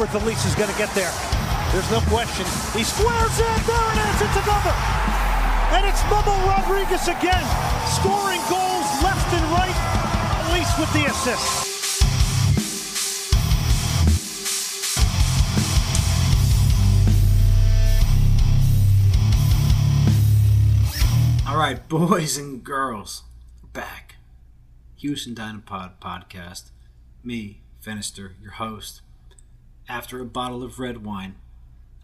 Alberth 0.00 0.22
Elis 0.22 0.46
is 0.46 0.54
going 0.54 0.70
to 0.70 0.78
get 0.78 0.88
there. 0.94 1.12
There's 1.72 1.90
no 1.90 2.00
question. 2.08 2.46
He 2.72 2.84
squares 2.84 3.38
it. 3.38 3.66
There 3.66 3.92
it 3.92 3.98
is. 4.08 4.22
It's 4.22 4.36
another. 4.46 4.72
And 5.76 5.84
it's 5.86 6.02
Memo 6.04 6.40
Rodriguez 6.48 7.06
again, 7.06 7.44
scoring 7.84 8.40
goals 8.48 8.88
left 9.02 9.30
and 9.34 9.44
right. 9.52 9.76
Felice 10.46 10.78
with 10.78 10.90
the 10.94 11.04
assist. 11.04 11.66
All 21.46 21.58
right, 21.58 21.86
boys 21.90 22.38
and 22.38 22.64
girls, 22.64 23.24
back. 23.74 24.16
Houston 24.96 25.34
Dynapod 25.34 25.98
podcast. 26.00 26.70
Me, 27.22 27.60
Finister, 27.84 28.32
your 28.40 28.52
host. 28.52 29.02
After 29.90 30.20
a 30.20 30.24
bottle 30.24 30.62
of 30.62 30.78
red 30.78 31.04
wine, 31.04 31.34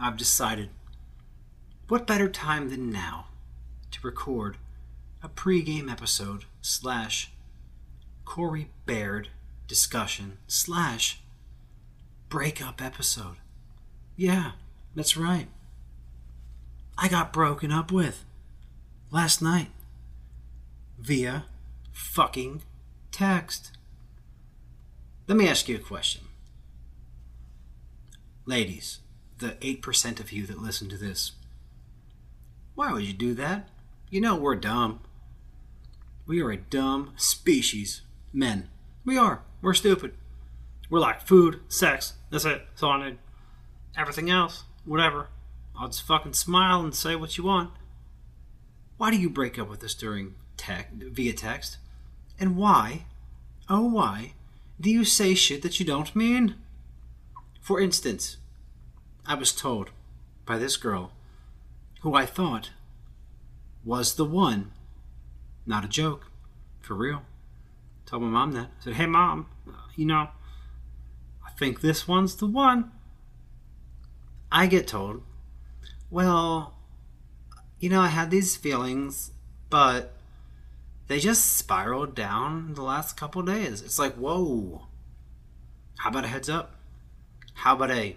I've 0.00 0.16
decided 0.16 0.70
what 1.86 2.04
better 2.04 2.28
time 2.28 2.68
than 2.68 2.90
now 2.90 3.26
to 3.92 4.00
record 4.02 4.56
a 5.22 5.28
pre-game 5.28 5.88
episode 5.88 6.46
slash 6.60 7.30
Corey 8.24 8.70
Baird 8.86 9.28
discussion 9.68 10.38
slash 10.48 11.20
breakup 12.28 12.82
episode. 12.82 13.36
Yeah, 14.16 14.52
that's 14.96 15.16
right. 15.16 15.46
I 16.98 17.06
got 17.06 17.32
broken 17.32 17.70
up 17.70 17.92
with 17.92 18.24
last 19.12 19.40
night 19.40 19.70
via 20.98 21.44
fucking 21.92 22.62
text. 23.12 23.78
Let 25.28 25.38
me 25.38 25.48
ask 25.48 25.68
you 25.68 25.76
a 25.76 25.78
question. 25.78 26.25
Ladies, 28.48 29.00
the 29.38 29.56
8% 29.60 30.20
of 30.20 30.30
you 30.30 30.46
that 30.46 30.62
listen 30.62 30.88
to 30.88 30.96
this, 30.96 31.32
why 32.76 32.92
would 32.92 33.02
you 33.02 33.12
do 33.12 33.34
that? 33.34 33.68
You 34.08 34.20
know 34.20 34.36
we're 34.36 34.54
dumb. 34.54 35.00
We 36.28 36.40
are 36.40 36.52
a 36.52 36.56
dumb 36.56 37.12
species. 37.16 38.02
Men. 38.32 38.68
We 39.04 39.18
are. 39.18 39.42
We're 39.60 39.74
stupid. 39.74 40.14
We're 40.88 41.00
like 41.00 41.26
food, 41.26 41.58
sex, 41.66 42.12
that's 42.30 42.44
it. 42.44 42.62
So 42.76 42.88
I 42.88 43.04
need 43.04 43.18
everything 43.98 44.30
else, 44.30 44.62
whatever. 44.84 45.26
I'll 45.76 45.88
just 45.88 46.06
fucking 46.06 46.34
smile 46.34 46.82
and 46.82 46.94
say 46.94 47.16
what 47.16 47.36
you 47.36 47.42
want. 47.42 47.72
Why 48.96 49.10
do 49.10 49.16
you 49.16 49.28
break 49.28 49.58
up 49.58 49.68
with 49.68 49.82
us 49.82 49.94
during 49.94 50.36
tech 50.56 50.92
via 50.92 51.32
text? 51.32 51.78
And 52.38 52.56
why, 52.56 53.06
oh 53.68 53.86
why, 53.86 54.34
do 54.80 54.88
you 54.88 55.04
say 55.04 55.34
shit 55.34 55.62
that 55.62 55.80
you 55.80 55.86
don't 55.86 56.14
mean? 56.14 56.54
For 57.66 57.80
instance, 57.80 58.36
I 59.26 59.34
was 59.34 59.50
told 59.50 59.90
by 60.44 60.56
this 60.56 60.76
girl, 60.76 61.10
who 62.02 62.14
I 62.14 62.24
thought 62.24 62.70
was 63.84 64.14
the 64.14 64.24
one, 64.24 64.70
not 65.66 65.84
a 65.84 65.88
joke, 65.88 66.30
for 66.80 66.94
real. 66.94 67.22
Told 68.04 68.22
my 68.22 68.28
mom 68.28 68.52
that. 68.52 68.68
I 68.68 68.84
said, 68.84 68.92
hey 68.92 69.06
mom, 69.06 69.48
you 69.96 70.06
know, 70.06 70.28
I 71.44 71.50
think 71.58 71.80
this 71.80 72.06
one's 72.06 72.36
the 72.36 72.46
one. 72.46 72.92
I 74.52 74.68
get 74.68 74.86
told, 74.86 75.24
well, 76.08 76.76
you 77.80 77.88
know, 77.88 78.00
I 78.00 78.06
had 78.06 78.30
these 78.30 78.54
feelings, 78.54 79.32
but 79.70 80.14
they 81.08 81.18
just 81.18 81.56
spiraled 81.56 82.14
down 82.14 82.74
the 82.74 82.82
last 82.82 83.16
couple 83.16 83.42
days. 83.42 83.82
It's 83.82 83.98
like, 83.98 84.14
whoa. 84.14 84.86
How 85.98 86.10
about 86.10 86.26
a 86.26 86.28
heads 86.28 86.48
up? 86.48 86.75
How 87.56 87.74
about 87.74 87.90
a 87.90 88.16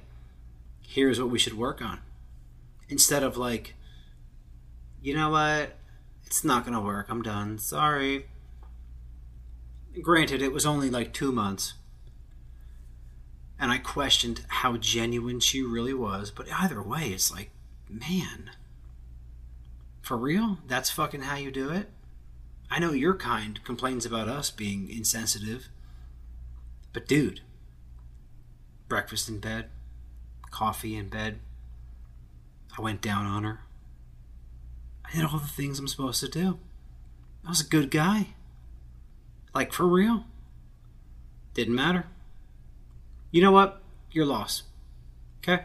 here's 0.81 1.19
what 1.19 1.29
we 1.29 1.39
should 1.39 1.57
work 1.57 1.81
on? 1.81 1.99
Instead 2.89 3.23
of 3.23 3.37
like, 3.37 3.75
you 5.01 5.13
know 5.13 5.29
what? 5.29 5.77
It's 6.25 6.43
not 6.43 6.65
going 6.65 6.75
to 6.75 6.83
work. 6.83 7.07
I'm 7.09 7.21
done. 7.21 7.57
Sorry. 7.57 8.25
Granted, 10.01 10.41
it 10.41 10.51
was 10.51 10.65
only 10.65 10.89
like 10.89 11.13
two 11.13 11.31
months. 11.31 11.73
And 13.59 13.71
I 13.71 13.77
questioned 13.77 14.45
how 14.47 14.77
genuine 14.77 15.39
she 15.39 15.61
really 15.61 15.93
was. 15.93 16.31
But 16.31 16.51
either 16.51 16.81
way, 16.81 17.09
it's 17.09 17.31
like, 17.31 17.49
man. 17.89 18.51
For 20.01 20.17
real? 20.17 20.59
That's 20.67 20.89
fucking 20.89 21.21
how 21.21 21.37
you 21.37 21.51
do 21.51 21.69
it? 21.69 21.89
I 22.69 22.79
know 22.79 22.91
your 22.91 23.15
kind 23.15 23.63
complains 23.63 24.05
about 24.05 24.27
us 24.27 24.51
being 24.51 24.89
insensitive. 24.89 25.69
But 26.93 27.07
dude, 27.07 27.41
breakfast 28.89 29.29
in 29.29 29.39
bed, 29.39 29.69
coffee 30.51 30.97
in 30.97 31.07
bed. 31.09 31.39
I 32.77 32.81
went 32.81 33.01
down 33.01 33.25
on 33.25 33.43
her. 33.43 33.61
I 35.05 35.15
did 35.15 35.25
all 35.25 35.39
the 35.39 35.47
things 35.47 35.79
I'm 35.79 35.87
supposed 35.87 36.19
to 36.21 36.27
do. 36.27 36.59
I 37.45 37.49
was 37.49 37.61
a 37.61 37.69
good 37.69 37.89
guy. 37.91 38.29
Like, 39.53 39.73
for 39.73 39.87
real. 39.87 40.25
Didn't 41.53 41.75
matter. 41.75 42.05
You 43.31 43.41
know 43.41 43.51
what? 43.51 43.81
You're 44.11 44.25
lost. 44.25 44.63
Okay? 45.39 45.63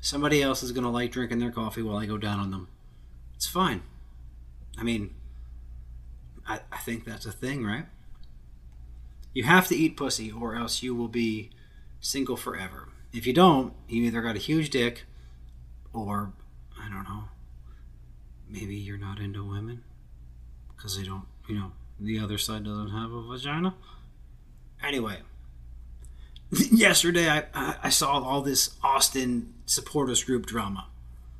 Somebody 0.00 0.42
else 0.42 0.62
is 0.62 0.72
going 0.72 0.84
to 0.84 0.90
like 0.90 1.12
drinking 1.12 1.38
their 1.38 1.50
coffee 1.50 1.82
while 1.82 1.96
I 1.96 2.06
go 2.06 2.18
down 2.18 2.40
on 2.40 2.50
them. 2.50 2.68
It's 3.34 3.46
fine. 3.46 3.82
I 4.78 4.82
mean, 4.82 5.14
I, 6.46 6.60
I 6.70 6.78
think 6.78 7.04
that's 7.04 7.26
a 7.26 7.32
thing, 7.32 7.64
right? 7.64 7.86
You 9.34 9.44
have 9.44 9.68
to 9.68 9.76
eat 9.76 9.96
pussy 9.96 10.30
or 10.30 10.54
else 10.56 10.82
you 10.82 10.94
will 10.94 11.08
be 11.08 11.50
single 12.02 12.36
forever. 12.36 12.88
If 13.14 13.26
you 13.26 13.32
don't, 13.32 13.72
you 13.88 14.02
either 14.04 14.20
got 14.20 14.36
a 14.36 14.40
huge 14.40 14.68
dick 14.68 15.04
or, 15.94 16.32
I 16.78 16.90
don't 16.90 17.04
know, 17.04 17.24
maybe 18.50 18.74
you're 18.74 18.98
not 18.98 19.18
into 19.18 19.42
women 19.42 19.84
because 20.76 20.98
they 20.98 21.04
don't, 21.04 21.24
you 21.48 21.54
know, 21.54 21.72
the 21.98 22.18
other 22.18 22.36
side 22.36 22.64
doesn't 22.64 22.90
have 22.90 23.12
a 23.12 23.22
vagina. 23.22 23.74
Anyway, 24.82 25.18
yesterday 26.70 27.30
I, 27.30 27.76
I 27.82 27.88
saw 27.88 28.20
all 28.20 28.42
this 28.42 28.76
Austin 28.82 29.54
supporters 29.64 30.24
group 30.24 30.44
drama 30.44 30.88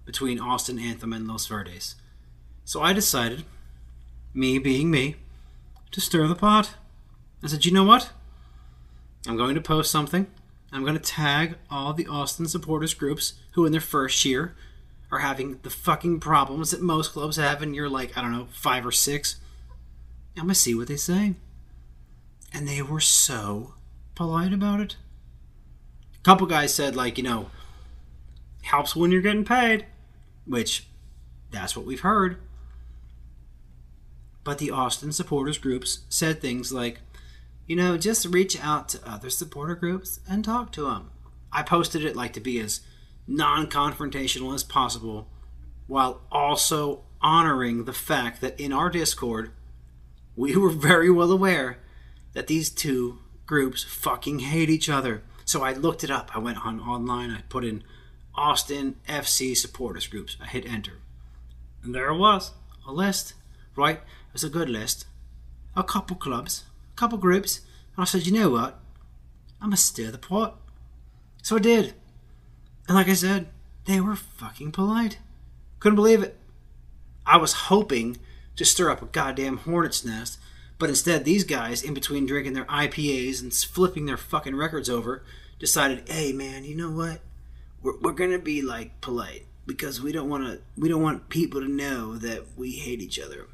between 0.04 0.38
Austin 0.38 0.78
Anthem 0.78 1.12
and 1.12 1.26
Los 1.26 1.46
Verdes. 1.46 1.96
So 2.64 2.82
I 2.82 2.92
decided, 2.92 3.44
me 4.32 4.58
being 4.58 4.90
me, 4.90 5.16
to 5.90 6.00
stir 6.00 6.28
the 6.28 6.34
pot. 6.34 6.74
I 7.42 7.48
said, 7.48 7.64
you 7.64 7.72
know 7.72 7.84
what? 7.84 8.10
I'm 9.26 9.36
going 9.36 9.54
to 9.56 9.60
post 9.60 9.90
something. 9.90 10.26
I'm 10.72 10.82
going 10.82 10.94
to 10.94 11.00
tag 11.00 11.56
all 11.70 11.92
the 11.92 12.06
Austin 12.06 12.48
supporters 12.48 12.94
groups 12.94 13.34
who, 13.52 13.66
in 13.66 13.72
their 13.72 13.80
first 13.80 14.24
year, 14.24 14.54
are 15.10 15.18
having 15.18 15.58
the 15.62 15.70
fucking 15.70 16.20
problems 16.20 16.70
that 16.70 16.80
most 16.80 17.12
clubs 17.12 17.36
have, 17.36 17.60
and 17.60 17.76
you're 17.76 17.90
like, 17.90 18.16
I 18.16 18.22
don't 18.22 18.32
know, 18.32 18.48
five 18.52 18.86
or 18.86 18.92
six. 18.92 19.36
I'm 20.36 20.44
going 20.44 20.48
to 20.48 20.54
see 20.54 20.74
what 20.74 20.88
they 20.88 20.96
say. 20.96 21.34
And 22.54 22.66
they 22.66 22.80
were 22.80 23.00
so 23.00 23.74
polite 24.14 24.52
about 24.52 24.80
it. 24.80 24.96
A 26.18 26.22
couple 26.22 26.46
guys 26.46 26.72
said, 26.72 26.96
like, 26.96 27.18
you 27.18 27.24
know, 27.24 27.50
helps 28.62 28.96
when 28.96 29.10
you're 29.10 29.20
getting 29.20 29.44
paid, 29.44 29.84
which 30.46 30.86
that's 31.50 31.76
what 31.76 31.84
we've 31.84 32.00
heard. 32.00 32.38
But 34.44 34.58
the 34.58 34.70
Austin 34.70 35.12
supporters 35.12 35.58
groups 35.58 36.00
said 36.08 36.40
things 36.40 36.72
like, 36.72 37.00
you 37.66 37.76
know, 37.76 37.96
just 37.96 38.26
reach 38.26 38.62
out 38.62 38.88
to 38.90 39.08
other 39.08 39.30
supporter 39.30 39.74
groups 39.74 40.20
and 40.28 40.44
talk 40.44 40.72
to 40.72 40.84
them. 40.84 41.10
I 41.52 41.62
posted 41.62 42.04
it 42.04 42.16
like 42.16 42.32
to 42.34 42.40
be 42.40 42.58
as 42.60 42.80
non 43.26 43.66
confrontational 43.68 44.54
as 44.54 44.64
possible 44.64 45.28
while 45.86 46.22
also 46.30 47.04
honoring 47.20 47.84
the 47.84 47.92
fact 47.92 48.40
that 48.40 48.58
in 48.58 48.72
our 48.72 48.90
Discord, 48.90 49.52
we 50.36 50.56
were 50.56 50.70
very 50.70 51.10
well 51.10 51.30
aware 51.30 51.78
that 52.32 52.46
these 52.46 52.70
two 52.70 53.18
groups 53.46 53.84
fucking 53.84 54.40
hate 54.40 54.70
each 54.70 54.88
other. 54.88 55.22
So 55.44 55.62
I 55.62 55.72
looked 55.72 56.02
it 56.04 56.10
up. 56.10 56.34
I 56.34 56.38
went 56.38 56.64
on 56.64 56.80
online, 56.80 57.30
I 57.30 57.42
put 57.48 57.64
in 57.64 57.84
Austin 58.34 58.96
FC 59.06 59.54
supporters 59.56 60.06
groups. 60.06 60.36
I 60.40 60.46
hit 60.46 60.64
enter. 60.64 60.98
And 61.82 61.94
there 61.94 62.08
it 62.08 62.16
was. 62.16 62.52
A 62.86 62.92
list. 62.92 63.34
Right? 63.76 63.96
It 63.96 64.32
was 64.32 64.44
a 64.44 64.48
good 64.48 64.70
list. 64.70 65.06
A 65.76 65.82
couple 65.82 66.16
clubs, 66.16 66.64
couple 67.02 67.18
groups. 67.18 67.62
And 67.96 68.02
I 68.02 68.04
said, 68.04 68.26
you 68.26 68.32
know 68.32 68.50
what? 68.50 68.78
I'm 69.60 69.70
gonna 69.70 69.76
stir 69.76 70.12
the 70.12 70.18
pot. 70.18 70.60
So 71.42 71.56
I 71.56 71.58
did. 71.58 71.94
And 72.86 72.96
like 72.96 73.08
I 73.08 73.14
said, 73.14 73.48
they 73.86 74.00
were 74.00 74.14
fucking 74.14 74.70
polite. 74.70 75.18
Couldn't 75.80 75.96
believe 75.96 76.22
it. 76.22 76.38
I 77.26 77.38
was 77.38 77.54
hoping 77.54 78.18
to 78.54 78.64
stir 78.64 78.88
up 78.88 79.02
a 79.02 79.06
goddamn 79.06 79.58
hornet's 79.58 80.04
nest, 80.04 80.38
but 80.78 80.90
instead 80.90 81.24
these 81.24 81.42
guys, 81.42 81.82
in 81.82 81.92
between 81.92 82.24
drinking 82.24 82.52
their 82.52 82.66
IPAs 82.66 83.42
and 83.42 83.52
flipping 83.52 84.06
their 84.06 84.16
fucking 84.16 84.54
records 84.54 84.88
over, 84.88 85.24
decided, 85.58 86.08
hey 86.08 86.32
man, 86.32 86.62
you 86.62 86.76
know 86.76 86.90
what? 86.90 87.20
We're, 87.82 87.98
we're 87.98 88.12
gonna 88.12 88.38
be 88.38 88.62
like 88.62 89.00
polite 89.00 89.46
because 89.66 90.00
we 90.00 90.12
don't 90.12 90.28
want 90.28 90.44
to 90.46 90.60
we 90.76 90.88
don't 90.88 91.02
want 91.02 91.30
people 91.30 91.60
to 91.62 91.68
know 91.68 92.16
that 92.18 92.56
we 92.56 92.72
hate 92.72 93.00
each 93.00 93.18
other. 93.18 93.48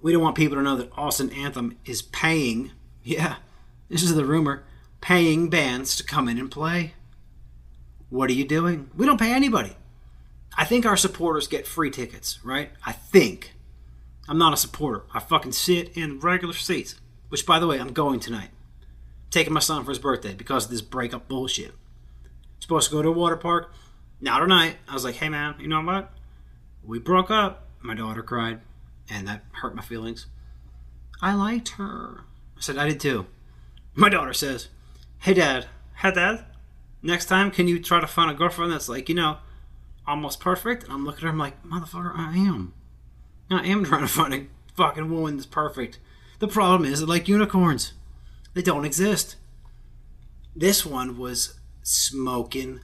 We 0.00 0.12
don't 0.12 0.22
want 0.22 0.36
people 0.36 0.56
to 0.56 0.62
know 0.62 0.76
that 0.76 0.92
Austin 0.96 1.30
Anthem 1.32 1.76
is 1.84 2.02
paying. 2.02 2.72
Yeah, 3.02 3.36
this 3.88 4.02
is 4.02 4.14
the 4.14 4.24
rumor. 4.24 4.64
paying 5.00 5.48
bands 5.48 5.96
to 5.96 6.04
come 6.04 6.28
in 6.28 6.38
and 6.38 6.50
play. 6.50 6.94
What 8.10 8.30
are 8.30 8.34
you 8.34 8.44
doing? 8.44 8.90
We 8.96 9.06
don't 9.06 9.20
pay 9.20 9.32
anybody. 9.32 9.76
I 10.56 10.64
think 10.64 10.86
our 10.86 10.96
supporters 10.96 11.46
get 11.46 11.66
free 11.66 11.90
tickets, 11.90 12.38
right? 12.44 12.70
I 12.84 12.92
think. 12.92 13.54
I'm 14.28 14.38
not 14.38 14.52
a 14.52 14.56
supporter. 14.56 15.04
I 15.14 15.20
fucking 15.20 15.52
sit 15.52 15.96
in 15.96 16.20
regular 16.20 16.54
seats. 16.54 16.96
Which, 17.28 17.46
by 17.46 17.58
the 17.58 17.66
way, 17.66 17.78
I'm 17.78 17.92
going 17.92 18.20
tonight. 18.20 18.50
Taking 19.30 19.52
my 19.52 19.60
son 19.60 19.84
for 19.84 19.90
his 19.90 19.98
birthday 19.98 20.34
because 20.34 20.64
of 20.64 20.70
this 20.70 20.80
breakup 20.80 21.28
bullshit. 21.28 21.74
Supposed 22.60 22.90
to 22.90 22.96
go 22.96 23.02
to 23.02 23.08
a 23.08 23.12
water 23.12 23.36
park. 23.36 23.72
Now 24.20 24.38
tonight, 24.40 24.76
I 24.88 24.94
was 24.94 25.04
like, 25.04 25.16
hey 25.16 25.28
man, 25.28 25.54
you 25.60 25.68
know 25.68 25.80
what? 25.82 26.12
We 26.82 26.98
broke 26.98 27.30
up. 27.30 27.66
My 27.80 27.94
daughter 27.94 28.22
cried, 28.22 28.60
and 29.10 29.26
that 29.28 29.44
hurt 29.52 29.74
my 29.74 29.82
feelings. 29.82 30.26
I 31.20 31.34
liked 31.34 31.70
her. 31.70 32.24
I 32.56 32.60
said, 32.60 32.78
I 32.78 32.88
did 32.88 33.00
too. 33.00 33.26
My 33.94 34.08
daughter 34.08 34.32
says, 34.32 34.68
Hey 35.18 35.34
dad, 35.34 35.66
hey 35.96 36.12
dad, 36.12 36.44
next 37.02 37.26
time 37.26 37.50
can 37.50 37.66
you 37.66 37.80
try 37.80 38.00
to 38.00 38.06
find 38.06 38.30
a 38.30 38.34
girlfriend 38.34 38.72
that's 38.72 38.88
like, 38.88 39.08
you 39.08 39.14
know, 39.14 39.38
almost 40.06 40.40
perfect? 40.40 40.84
And 40.84 40.92
I'm 40.92 41.04
looking 41.04 41.20
at 41.20 41.24
her, 41.24 41.28
I'm 41.30 41.38
like, 41.38 41.62
motherfucker, 41.64 42.16
I 42.16 42.36
am. 42.36 42.74
I 43.50 43.66
am 43.66 43.84
trying 43.84 44.02
to 44.02 44.08
find 44.08 44.34
a 44.34 44.46
fucking 44.74 45.10
woman 45.10 45.36
that's 45.36 45.46
perfect. 45.46 45.98
The 46.38 46.48
problem 46.48 46.90
is, 46.90 47.02
like 47.02 47.28
unicorns. 47.28 47.94
They 48.54 48.62
don't 48.62 48.84
exist. 48.84 49.36
This 50.54 50.84
one 50.84 51.18
was 51.18 51.58
smoking 51.82 52.80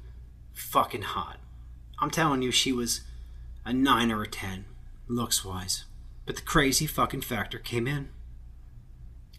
fucking 0.53 1.03
hot. 1.03 1.38
I'm 1.99 2.11
telling 2.11 2.43
you, 2.43 2.50
she 2.50 2.73
was 2.73 3.03
a 3.65 3.73
9 3.73 4.11
or 4.11 4.23
a 4.23 4.26
10, 4.26 4.65
looks 5.09 5.44
wise. 5.44 5.85
But 6.26 6.37
the 6.37 6.43
crazy 6.43 6.87
fucking 6.87 7.23
factor 7.23 7.59
came 7.59 7.87
in. 7.87 8.09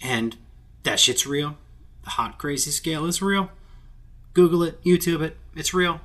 And 0.01 0.37
that 0.83 0.99
shit's 0.99 1.25
real. 1.25 1.57
The 2.03 2.11
hot 2.11 2.37
crazy 2.37 2.71
scale 2.71 3.05
is 3.05 3.21
real. 3.21 3.49
Google 4.33 4.63
it, 4.63 4.83
YouTube 4.83 5.21
it, 5.21 5.37
it's 5.55 5.73
real. 5.73 6.01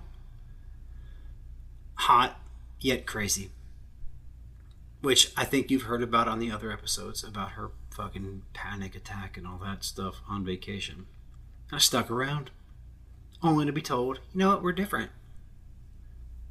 Hot, 1.95 2.41
yet 2.81 3.07
crazy. 3.07 3.51
Which 5.03 5.33
I 5.37 5.45
think 5.45 5.71
you've 5.71 5.83
heard 5.83 6.03
about 6.03 6.29
on 6.29 6.39
the 6.39 6.51
other 6.51 6.73
episodes 6.73 7.25
about 7.25 7.53
her 7.53 7.73
fucking 7.91 8.43
panic 8.55 8.95
attack 8.95 9.37
and 9.37 9.47
all 9.47 9.59
that 9.59 9.85
stuff 9.85 10.23
on 10.29 10.45
vacation. 10.45 11.07
I 11.73 11.79
stuck 11.79 12.11
around, 12.11 12.51
only 13.43 13.67
to 13.67 13.73
be 13.73 13.83
told, 13.83 14.21
you 14.33 14.39
know 14.39 14.49
what, 14.49 14.63
we're 14.63 14.73
different. 14.73 15.11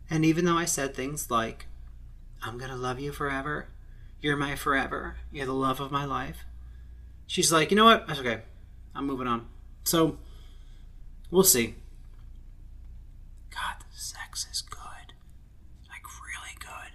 And 0.09 0.25
even 0.25 0.45
though 0.45 0.57
I 0.57 0.65
said 0.65 0.93
things 0.93 1.31
like, 1.31 1.67
I'm 2.41 2.57
gonna 2.57 2.75
love 2.75 2.99
you 2.99 3.11
forever, 3.11 3.67
you're 4.21 4.37
my 4.37 4.55
forever, 4.55 5.17
you're 5.31 5.45
the 5.45 5.53
love 5.53 5.79
of 5.79 5.91
my 5.91 6.05
life, 6.05 6.45
she's 7.27 7.51
like, 7.51 7.71
you 7.71 7.77
know 7.77 7.85
what, 7.85 8.07
that's 8.07 8.19
okay, 8.19 8.41
I'm 8.95 9.05
moving 9.05 9.27
on. 9.27 9.47
So, 9.83 10.17
we'll 11.31 11.43
see. 11.43 11.75
God, 13.49 13.83
sex 13.91 14.47
is 14.51 14.61
good. 14.61 15.13
Like, 15.89 16.03
really 16.23 16.55
good. 16.59 16.93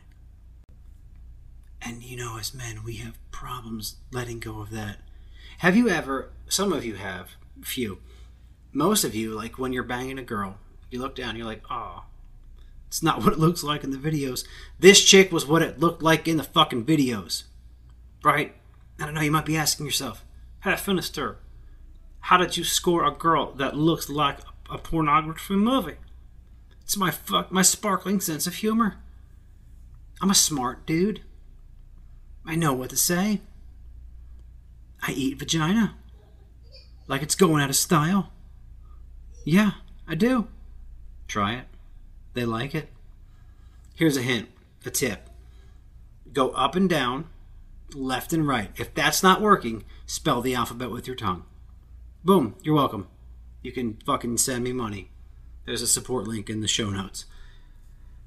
And 1.82 2.02
you 2.02 2.16
know, 2.16 2.38
as 2.38 2.54
men, 2.54 2.84
we 2.84 2.96
have 2.96 3.18
problems 3.30 3.96
letting 4.12 4.38
go 4.40 4.60
of 4.60 4.70
that. 4.70 4.98
Have 5.58 5.76
you 5.76 5.88
ever, 5.88 6.30
some 6.48 6.72
of 6.72 6.84
you 6.84 6.94
have, 6.94 7.30
few, 7.62 7.98
most 8.72 9.04
of 9.04 9.14
you, 9.14 9.32
like 9.32 9.58
when 9.58 9.72
you're 9.72 9.82
banging 9.82 10.18
a 10.18 10.22
girl, 10.22 10.58
you 10.90 11.00
look 11.00 11.14
down, 11.14 11.36
you're 11.36 11.46
like, 11.46 11.62
oh, 11.70 12.04
it's 12.94 13.02
not 13.02 13.18
what 13.24 13.32
it 13.32 13.40
looks 13.40 13.64
like 13.64 13.82
in 13.82 13.90
the 13.90 13.98
videos. 13.98 14.46
This 14.78 15.02
chick 15.02 15.32
was 15.32 15.44
what 15.44 15.62
it 15.62 15.80
looked 15.80 16.00
like 16.00 16.28
in 16.28 16.36
the 16.36 16.44
fucking 16.44 16.84
videos. 16.84 17.42
Right? 18.22 18.54
I 19.00 19.04
don't 19.04 19.14
know, 19.14 19.20
you 19.20 19.32
might 19.32 19.44
be 19.44 19.56
asking 19.56 19.86
yourself, 19.86 20.24
hey, 20.62 20.74
Finister, 20.74 21.38
how 22.20 22.36
did 22.36 22.56
you 22.56 22.62
score 22.62 23.04
a 23.04 23.10
girl 23.10 23.50
that 23.54 23.76
looks 23.76 24.08
like 24.08 24.38
a 24.70 24.78
pornography 24.78 25.56
movie? 25.56 25.96
It's 26.82 26.96
my 26.96 27.10
fuck 27.10 27.50
my 27.50 27.62
sparkling 27.62 28.20
sense 28.20 28.46
of 28.46 28.54
humor. 28.54 28.98
I'm 30.22 30.30
a 30.30 30.34
smart 30.34 30.86
dude. 30.86 31.22
I 32.46 32.54
know 32.54 32.74
what 32.74 32.90
to 32.90 32.96
say. 32.96 33.40
I 35.02 35.10
eat 35.10 35.40
vagina. 35.40 35.96
Like 37.08 37.22
it's 37.22 37.34
going 37.34 37.60
out 37.60 37.70
of 37.70 37.76
style. 37.76 38.30
Yeah, 39.44 39.72
I 40.06 40.14
do. 40.14 40.46
Try 41.26 41.54
it. 41.54 41.73
They 42.34 42.44
like 42.44 42.74
it. 42.74 42.88
Here's 43.94 44.16
a 44.16 44.22
hint, 44.22 44.48
a 44.84 44.90
tip. 44.90 45.30
Go 46.32 46.50
up 46.50 46.74
and 46.74 46.90
down, 46.90 47.28
left 47.94 48.32
and 48.32 48.46
right. 48.46 48.70
If 48.76 48.92
that's 48.92 49.22
not 49.22 49.40
working, 49.40 49.84
spell 50.04 50.40
the 50.40 50.54
alphabet 50.54 50.90
with 50.90 51.06
your 51.06 51.16
tongue. 51.16 51.44
Boom, 52.24 52.56
you're 52.62 52.74
welcome. 52.74 53.06
You 53.62 53.72
can 53.72 53.98
fucking 54.04 54.38
send 54.38 54.64
me 54.64 54.72
money. 54.72 55.10
There's 55.64 55.82
a 55.82 55.86
support 55.86 56.26
link 56.26 56.50
in 56.50 56.60
the 56.60 56.68
show 56.68 56.90
notes. 56.90 57.24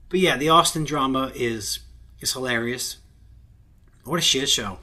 But 0.09 0.19
yeah, 0.19 0.37
the 0.37 0.49
Austin 0.49 0.85
drama 0.85 1.31
is 1.35 1.79
is 2.19 2.33
hilarious. 2.33 2.97
What 4.03 4.19
a 4.19 4.21
shit 4.21 4.49
show. 4.49 4.79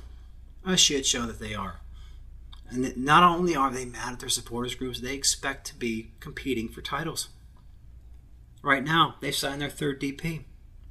A 0.67 0.77
shit 0.77 1.07
show 1.07 1.27
that 1.27 1.41
they 1.41 1.55
are. 1.55 1.81
And 2.69 2.97
not 2.97 3.23
only 3.23 3.57
are 3.57 3.71
they 3.71 3.85
mad 3.85 4.15
at 4.15 4.21
their 4.21 4.29
supporters 4.29 4.75
groups, 4.75 5.01
they 5.01 5.15
expect 5.15 5.67
to 5.69 5.75
be 5.75 6.11
competing 6.21 6.69
for 6.69 6.83
titles. 6.83 7.29
Right 8.65 8.83
now, 8.83 9.17
they've 9.21 9.35
signed 9.35 9.61
their 9.61 9.69
third 9.69 10.01
DP. 10.01 10.45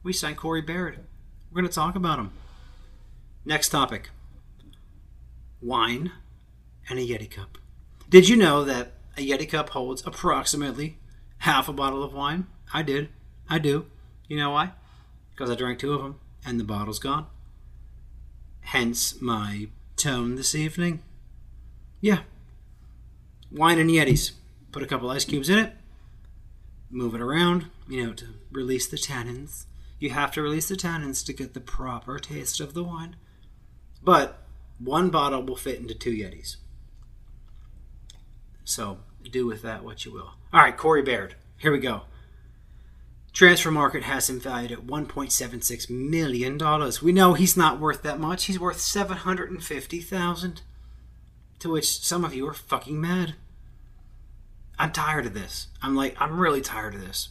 We 0.03 0.13
signed 0.13 0.37
Corey 0.37 0.61
Baird. 0.61 0.99
We're 1.49 1.61
going 1.61 1.69
to 1.69 1.73
talk 1.73 1.95
about 1.95 2.19
him. 2.19 2.31
Next 3.45 3.69
topic 3.69 4.11
wine 5.59 6.11
and 6.87 6.99
a 6.99 7.01
Yeti 7.01 7.31
cup. 7.31 7.57
Did 8.09 8.29
you 8.29 8.35
know 8.35 8.63
that 8.63 8.91
a 9.17 9.27
Yeti 9.27 9.49
cup 9.49 9.69
holds 9.69 10.05
approximately 10.05 10.99
half 11.39 11.67
a 11.67 11.73
bottle 11.73 12.03
of 12.03 12.13
wine? 12.13 12.45
I 12.73 12.83
did. 12.83 13.09
I 13.49 13.57
do. 13.57 13.87
You 14.27 14.37
know 14.37 14.51
why? 14.51 14.73
Because 15.31 15.49
I 15.49 15.55
drank 15.55 15.79
two 15.79 15.93
of 15.93 16.03
them 16.03 16.19
and 16.45 16.59
the 16.59 16.63
bottle's 16.63 16.99
gone. 16.99 17.25
Hence 18.61 19.19
my 19.19 19.69
tone 19.95 20.35
this 20.35 20.53
evening. 20.53 21.01
Yeah. 22.01 22.19
Wine 23.51 23.79
and 23.79 23.89
Yetis. 23.89 24.33
Put 24.71 24.83
a 24.83 24.87
couple 24.87 25.09
ice 25.09 25.25
cubes 25.25 25.49
in 25.49 25.57
it. 25.57 25.73
Move 26.93 27.15
it 27.15 27.21
around, 27.21 27.65
you 27.89 28.05
know, 28.05 28.13
to 28.13 28.27
release 28.51 28.87
the 28.87 28.97
tannins. 28.97 29.65
You 29.99 30.11
have 30.11 30.31
to 30.33 30.43
release 30.43 30.67
the 30.67 30.75
tannins 30.75 31.25
to 31.25 31.33
get 31.33 31.55
the 31.55 31.59
proper 31.59 32.19
taste 32.19 32.59
of 32.59 32.75
the 32.75 32.83
wine. 32.83 33.15
But 34.03 34.43
one 34.77 35.09
bottle 35.09 35.41
will 35.41 35.55
fit 35.55 35.79
into 35.79 35.95
two 35.95 36.11
Yetis. 36.11 36.57
So 38.63 38.99
do 39.31 39.47
with 39.47 39.63
that 39.63 39.83
what 39.83 40.05
you 40.05 40.13
will. 40.13 40.35
All 40.53 40.61
right, 40.61 40.77
Corey 40.77 41.01
Baird. 41.01 41.35
Here 41.57 41.71
we 41.71 41.79
go. 41.79 42.03
Transfermarkt 43.33 44.03
has 44.03 44.29
him 44.29 44.39
valued 44.39 44.71
at 44.71 44.85
$1.76 44.85 45.89
million. 45.89 46.59
We 47.01 47.11
know 47.11 47.33
he's 47.33 47.57
not 47.57 47.79
worth 47.79 48.03
that 48.03 48.19
much. 48.19 48.45
He's 48.45 48.59
worth 48.59 48.79
750000 48.79 50.61
To 51.59 51.71
which 51.71 51.99
some 52.05 52.23
of 52.23 52.35
you 52.35 52.47
are 52.47 52.53
fucking 52.53 53.01
mad. 53.01 53.33
I'm 54.77 54.91
tired 54.91 55.25
of 55.25 55.33
this. 55.33 55.67
I'm 55.81 55.95
like, 55.95 56.15
I'm 56.19 56.39
really 56.39 56.61
tired 56.61 56.95
of 56.95 57.01
this. 57.01 57.29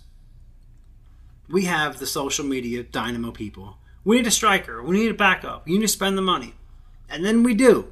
We 1.49 1.65
have 1.65 1.99
the 1.99 2.07
social 2.07 2.45
media 2.45 2.83
dynamo 2.83 3.31
people. 3.31 3.79
We 4.05 4.17
need 4.17 4.27
a 4.27 4.31
striker. 4.31 4.83
We 4.83 4.99
need 4.99 5.11
a 5.11 5.15
backup. 5.15 5.69
You 5.69 5.75
need 5.75 5.83
to 5.87 5.89
spend 5.89 6.17
the 6.17 6.23
money. 6.23 6.55
And 7.09 7.25
then 7.25 7.43
we 7.43 7.55
do. 7.55 7.89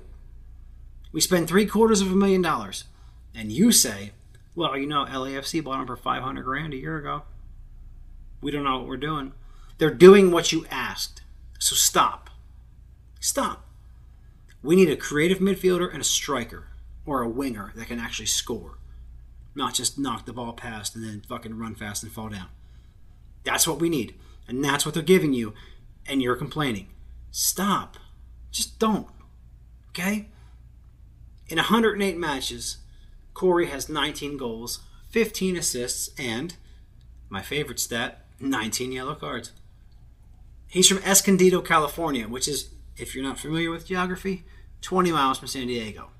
We 1.12 1.20
spend 1.20 1.48
three 1.48 1.66
quarters 1.66 2.00
of 2.00 2.10
a 2.10 2.16
million 2.16 2.42
dollars. 2.42 2.84
And 3.34 3.52
you 3.52 3.70
say, 3.72 4.12
well, 4.54 4.76
you 4.76 4.86
know, 4.86 5.04
LAFC 5.04 5.62
bought 5.62 5.80
him 5.80 5.86
for 5.86 5.96
500 5.96 6.42
grand 6.42 6.72
a 6.72 6.78
year 6.78 6.96
ago. 6.96 7.22
We 8.40 8.50
don't 8.50 8.64
know 8.64 8.78
what 8.78 8.88
we're 8.88 8.96
doing. 8.96 9.32
They're 9.78 9.90
doing 9.90 10.30
what 10.30 10.52
you 10.52 10.66
asked. 10.70 11.22
So 11.58 11.74
stop. 11.74 12.30
Stop. 13.20 13.66
We 14.62 14.76
need 14.76 14.90
a 14.90 14.96
creative 14.96 15.38
midfielder 15.38 15.90
and 15.90 16.00
a 16.00 16.04
striker 16.04 16.68
or 17.06 17.22
a 17.22 17.28
winger 17.28 17.72
that 17.76 17.86
can 17.86 17.98
actually 17.98 18.26
score, 18.26 18.78
not 19.54 19.74
just 19.74 19.98
knock 19.98 20.26
the 20.26 20.32
ball 20.32 20.52
past 20.52 20.94
and 20.94 21.04
then 21.04 21.22
fucking 21.28 21.58
run 21.58 21.74
fast 21.74 22.02
and 22.02 22.12
fall 22.12 22.28
down. 22.28 22.48
That's 23.44 23.66
what 23.66 23.80
we 23.80 23.88
need. 23.88 24.14
And 24.46 24.64
that's 24.64 24.84
what 24.84 24.94
they're 24.94 25.02
giving 25.02 25.32
you. 25.32 25.54
And 26.06 26.22
you're 26.22 26.36
complaining. 26.36 26.88
Stop. 27.30 27.96
Just 28.50 28.78
don't. 28.78 29.08
Okay? 29.90 30.28
In 31.48 31.56
108 31.56 32.16
matches, 32.16 32.78
Corey 33.34 33.66
has 33.66 33.88
19 33.88 34.36
goals, 34.36 34.80
15 35.10 35.56
assists, 35.56 36.10
and 36.18 36.54
my 37.28 37.42
favorite 37.42 37.80
stat 37.80 38.26
19 38.40 38.92
yellow 38.92 39.14
cards. 39.14 39.52
He's 40.66 40.88
from 40.88 40.98
Escondido, 40.98 41.60
California, 41.60 42.28
which 42.28 42.48
is, 42.48 42.70
if 42.96 43.14
you're 43.14 43.24
not 43.24 43.38
familiar 43.38 43.70
with 43.70 43.86
geography, 43.86 44.44
20 44.80 45.12
miles 45.12 45.38
from 45.38 45.48
San 45.48 45.66
Diego. 45.66 46.10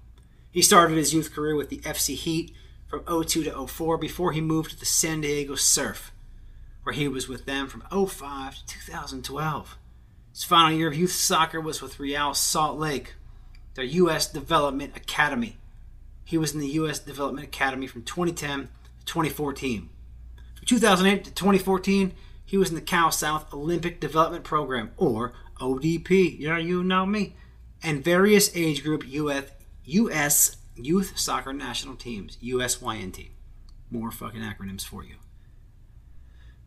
He 0.51 0.63
started 0.63 0.99
his 0.99 1.15
youth 1.15 1.33
career 1.33 1.55
with 1.55 1.69
the 1.69 1.79
FC 1.79 2.15
Heat 2.15 2.55
from 2.91 3.05
02 3.07 3.45
to 3.45 3.67
04 3.69 3.97
before 3.99 4.33
he 4.33 4.41
moved 4.41 4.73
to 4.73 4.79
the 4.79 4.85
San 4.85 5.21
Diego 5.21 5.55
Surf, 5.55 6.13
where 6.83 6.93
he 6.93 7.07
was 7.07 7.29
with 7.29 7.47
them 7.47 7.69
from 7.69 7.85
05 7.91 8.57
to 8.57 8.67
2012. 8.67 9.79
His 10.33 10.45
final 10.45 10.77
year 10.77 10.89
of 10.89 10.97
youth 10.97 11.13
soccer 11.13 11.61
was 11.61 11.81
with 11.81 12.01
Real 12.01 12.35
Salt 12.35 12.79
Lake, 12.79 13.15
their 13.75 13.85
U.S. 13.85 14.27
Development 14.27 14.97
Academy. 14.97 15.57
he 16.25 16.37
was 16.37 16.53
in 16.53 16.61
the 16.61 16.67
U.S. 16.69 16.99
Development 16.99 17.47
Academy 17.47 17.87
from 17.87 18.03
2010 18.03 18.69
to 19.01 19.05
2014. 19.05 19.89
From 20.57 20.67
2008 20.67 21.25
to 21.25 21.31
2014, 21.31 22.13
he 22.45 22.57
was 22.57 22.71
in 22.71 22.75
the 22.75 22.81
Cal 22.81 23.13
South 23.13 23.55
Olympic 23.55 24.01
Development 24.01 24.43
Program, 24.43 24.91
or 24.97 25.33
ODP. 25.61 26.39
Yeah, 26.41 26.59
you 26.59 26.83
know 26.83 27.07
me. 27.07 27.37
And 27.83 28.03
various 28.03 28.55
age 28.57 28.83
group 28.83 29.07
US, 29.07 29.45
US 29.85 30.57
Youth 30.85 31.19
Soccer 31.19 31.53
National 31.53 31.97
Teams, 31.97 32.37
USYNT. 32.43 33.31
More 33.91 34.11
fucking 34.11 34.41
acronyms 34.41 34.85
for 34.85 35.05
you. 35.05 35.17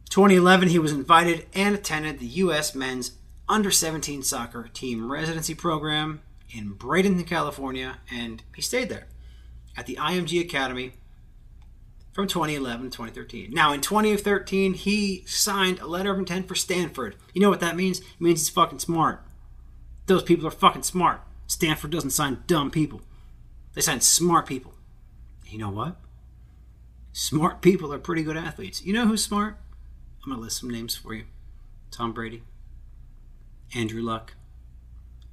2011, 0.10 0.70
he 0.70 0.80
was 0.80 0.92
invited 0.92 1.48
and 1.54 1.74
attended 1.74 2.20
the 2.20 2.26
U.S. 2.26 2.76
Men's 2.76 3.14
Under 3.50 3.72
17 3.72 4.22
Soccer 4.24 4.70
Team 4.74 5.12
Residency 5.12 5.56
Program 5.56 6.22
in 6.56 6.76
Bradenton, 6.76 7.26
California, 7.26 7.98
and 8.12 8.44
he 8.56 8.62
stayed 8.62 8.90
there 8.90 9.08
at 9.76 9.86
the 9.86 9.96
IMG 9.96 10.40
Academy 10.42 10.94
from 12.14 12.28
2011 12.28 12.92
to 12.92 12.98
2013. 12.98 13.52
Now, 13.52 13.74
in 13.74 13.82
2013, 13.82 14.76
he 14.76 15.24
signed 15.26 15.80
a 15.80 15.88
letter 15.88 16.12
of 16.12 16.20
intent 16.20 16.48
for 16.48 16.56
Stanford. 16.56 17.16
You 17.34 17.42
know 17.42 17.50
what 17.50 17.60
that 17.62 17.76
means? 17.76 18.00
It 18.00 18.06
means 18.20 18.42
he's 18.42 18.50
fucking 18.50 18.80
smart. 18.80 19.24
Those 20.06 20.24
people 20.24 20.48
are 20.48 20.52
fucking 20.52 20.84
smart. 20.84 21.22
Stanford 21.48 21.92
doesn't 21.92 22.12
sign 22.12 22.44
dumb 22.46 22.70
people, 22.70 23.02
they 23.74 23.82
sign 23.82 24.02
smart 24.02 24.46
people. 24.46 24.74
You 25.46 25.58
know 25.58 25.70
what? 25.70 25.98
Smart 27.12 27.62
people 27.62 27.94
are 27.94 28.00
pretty 28.00 28.24
good 28.24 28.38
athletes. 28.38 28.84
You 28.84 28.94
know 28.94 29.06
who's 29.06 29.24
smart? 29.24 29.58
I'm 30.24 30.32
going 30.32 30.40
to 30.40 30.44
list 30.44 30.60
some 30.60 30.70
names 30.70 30.96
for 30.96 31.14
you 31.14 31.26
Tom 31.92 32.14
Brady, 32.14 32.44
Andrew 33.76 34.02
Luck, 34.02 34.34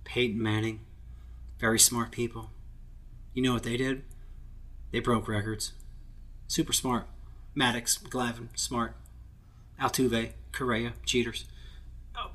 Peyton 0.04 0.42
Manning. 0.42 0.80
Very 1.59 1.78
smart 1.78 2.11
people. 2.11 2.50
You 3.35 3.42
know 3.42 3.52
what 3.52 3.62
they 3.62 3.76
did? 3.76 4.02
They 4.92 5.00
broke 5.00 5.28
records. 5.28 5.73
Super 6.49 6.73
smart. 6.73 7.06
Maddux, 7.56 8.02
Glavine, 8.02 8.49
smart. 8.54 8.97
Altuve, 9.80 10.32
Correa, 10.52 10.94
cheaters. 11.04 11.44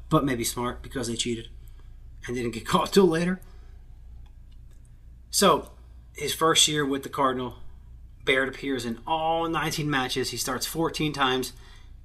But 0.09 0.25
maybe 0.25 0.43
smart 0.43 0.81
because 0.81 1.07
they 1.07 1.15
cheated 1.15 1.49
and 2.25 2.35
didn't 2.35 2.51
get 2.51 2.65
caught 2.65 2.93
till 2.93 3.07
later. 3.07 3.41
So, 5.29 5.71
his 6.15 6.33
first 6.33 6.67
year 6.67 6.85
with 6.85 7.03
the 7.03 7.09
Cardinal, 7.09 7.55
Baird 8.23 8.49
appears 8.49 8.85
in 8.85 8.99
all 9.05 9.47
19 9.47 9.89
matches. 9.89 10.31
He 10.31 10.37
starts 10.37 10.65
14 10.65 11.13
times 11.13 11.53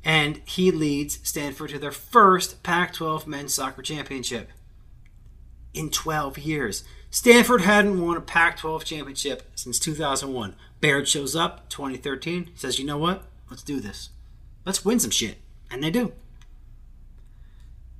and 0.04 0.40
he 0.44 0.70
leads 0.70 1.18
Stanford 1.22 1.70
to 1.70 1.78
their 1.78 1.90
first 1.90 2.62
Pac 2.62 2.94
12 2.94 3.26
men's 3.26 3.54
soccer 3.54 3.82
championship 3.82 4.50
in 5.74 5.90
12 5.90 6.38
years. 6.38 6.84
Stanford 7.10 7.62
hadn't 7.62 8.00
won 8.00 8.16
a 8.16 8.20
Pac 8.20 8.58
12 8.58 8.84
championship 8.84 9.50
since 9.54 9.78
2001. 9.78 10.54
Baird 10.80 11.08
shows 11.08 11.36
up 11.36 11.68
2013, 11.68 12.50
says, 12.54 12.78
You 12.78 12.86
know 12.86 12.98
what? 12.98 13.24
Let's 13.50 13.62
do 13.62 13.80
this. 13.80 14.10
Let's 14.64 14.84
win 14.84 15.00
some 15.00 15.10
shit. 15.10 15.38
And 15.70 15.82
they 15.82 15.90
do. 15.90 16.12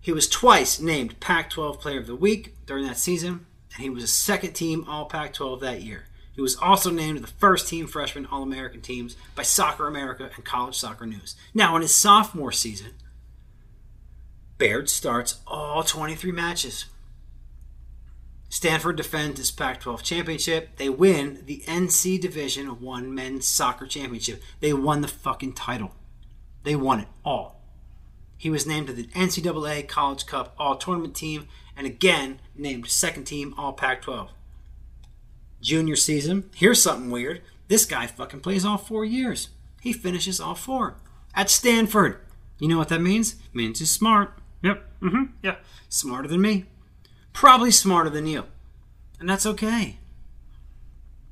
He 0.00 0.12
was 0.12 0.29
twice 0.29 0.81
named 0.81 1.21
Pac 1.21 1.50
12 1.50 1.81
Player 1.81 2.00
of 2.00 2.07
the 2.07 2.17
Week 2.17 2.55
during 2.67 2.87
that 2.87 2.97
season, 2.97 3.47
and 3.74 3.82
he 3.82 3.90
was 3.90 4.02
a 4.02 4.08
second 4.08 4.52
team 4.52 4.84
All 4.88 5.06
Pac 5.06 5.32
12 5.34 5.60
that 5.60 5.82
year. 5.82 6.04
He 6.32 6.40
was 6.40 6.56
also 6.56 6.90
named 6.90 7.18
the 7.22 7.26
first 7.26 7.68
team 7.68 7.86
freshman 7.86 8.26
All 8.26 8.42
American 8.42 8.80
teams 8.80 9.16
by 9.34 9.42
Soccer 9.42 9.86
America 9.86 10.30
and 10.34 10.44
College 10.44 10.76
Soccer 10.76 11.06
News. 11.06 11.36
Now, 11.54 11.76
in 11.76 11.82
his 11.82 11.94
sophomore 11.94 12.52
season, 12.52 12.92
Baird 14.58 14.88
starts 14.88 15.40
all 15.46 15.82
23 15.82 16.32
matches. 16.32 16.86
Stanford 18.48 18.96
defends 18.96 19.38
his 19.38 19.50
Pac 19.50 19.80
12 19.80 20.02
championship. 20.02 20.76
They 20.76 20.88
win 20.88 21.42
the 21.46 21.62
NC 21.66 22.20
Division 22.20 22.80
1 22.80 23.14
Men's 23.14 23.46
Soccer 23.46 23.86
Championship. 23.86 24.42
They 24.58 24.72
won 24.72 25.02
the 25.02 25.08
fucking 25.08 25.52
title. 25.52 25.92
They 26.64 26.74
won 26.74 27.00
it 27.00 27.08
all. 27.24 27.60
He 28.40 28.49
was 28.49 28.66
named 28.66 28.87
to 28.87 28.94
the 28.94 29.04
NCAA 29.09 29.87
College 29.87 30.25
Cup 30.25 30.54
All 30.59 30.75
Tournament 30.75 31.14
team 31.14 31.47
and 31.76 31.87
again 31.87 32.40
named 32.56 32.88
second 32.88 33.25
team 33.25 33.52
All 33.59 33.75
Pac 33.75 34.00
12 34.00 34.30
junior 35.61 35.94
season. 35.94 36.49
Here's 36.56 36.82
something 36.82 37.11
weird. 37.11 37.42
This 37.68 37.85
guy 37.85 38.06
fucking 38.06 38.40
plays 38.40 38.64
all 38.64 38.78
four 38.78 39.04
years. 39.04 39.50
He 39.82 39.92
finishes 39.92 40.40
all 40.40 40.54
four 40.54 40.97
at 41.35 41.50
Stanford. 41.50 42.16
You 42.59 42.68
know 42.68 42.78
what 42.78 42.88
that 42.88 43.02
means? 43.02 43.35
It 43.35 43.54
means 43.54 43.78
he's 43.78 43.90
smart. 43.90 44.38
Yep. 44.62 44.88
Mm-hmm. 45.02 45.25
Yeah. 45.42 45.56
Smarter 45.90 46.28
than 46.28 46.40
me. 46.40 46.64
Probably 47.35 47.70
smarter 47.70 48.09
than 48.09 48.26
you. 48.26 48.44
And 49.18 49.28
that's 49.28 49.44
okay. 49.44 49.99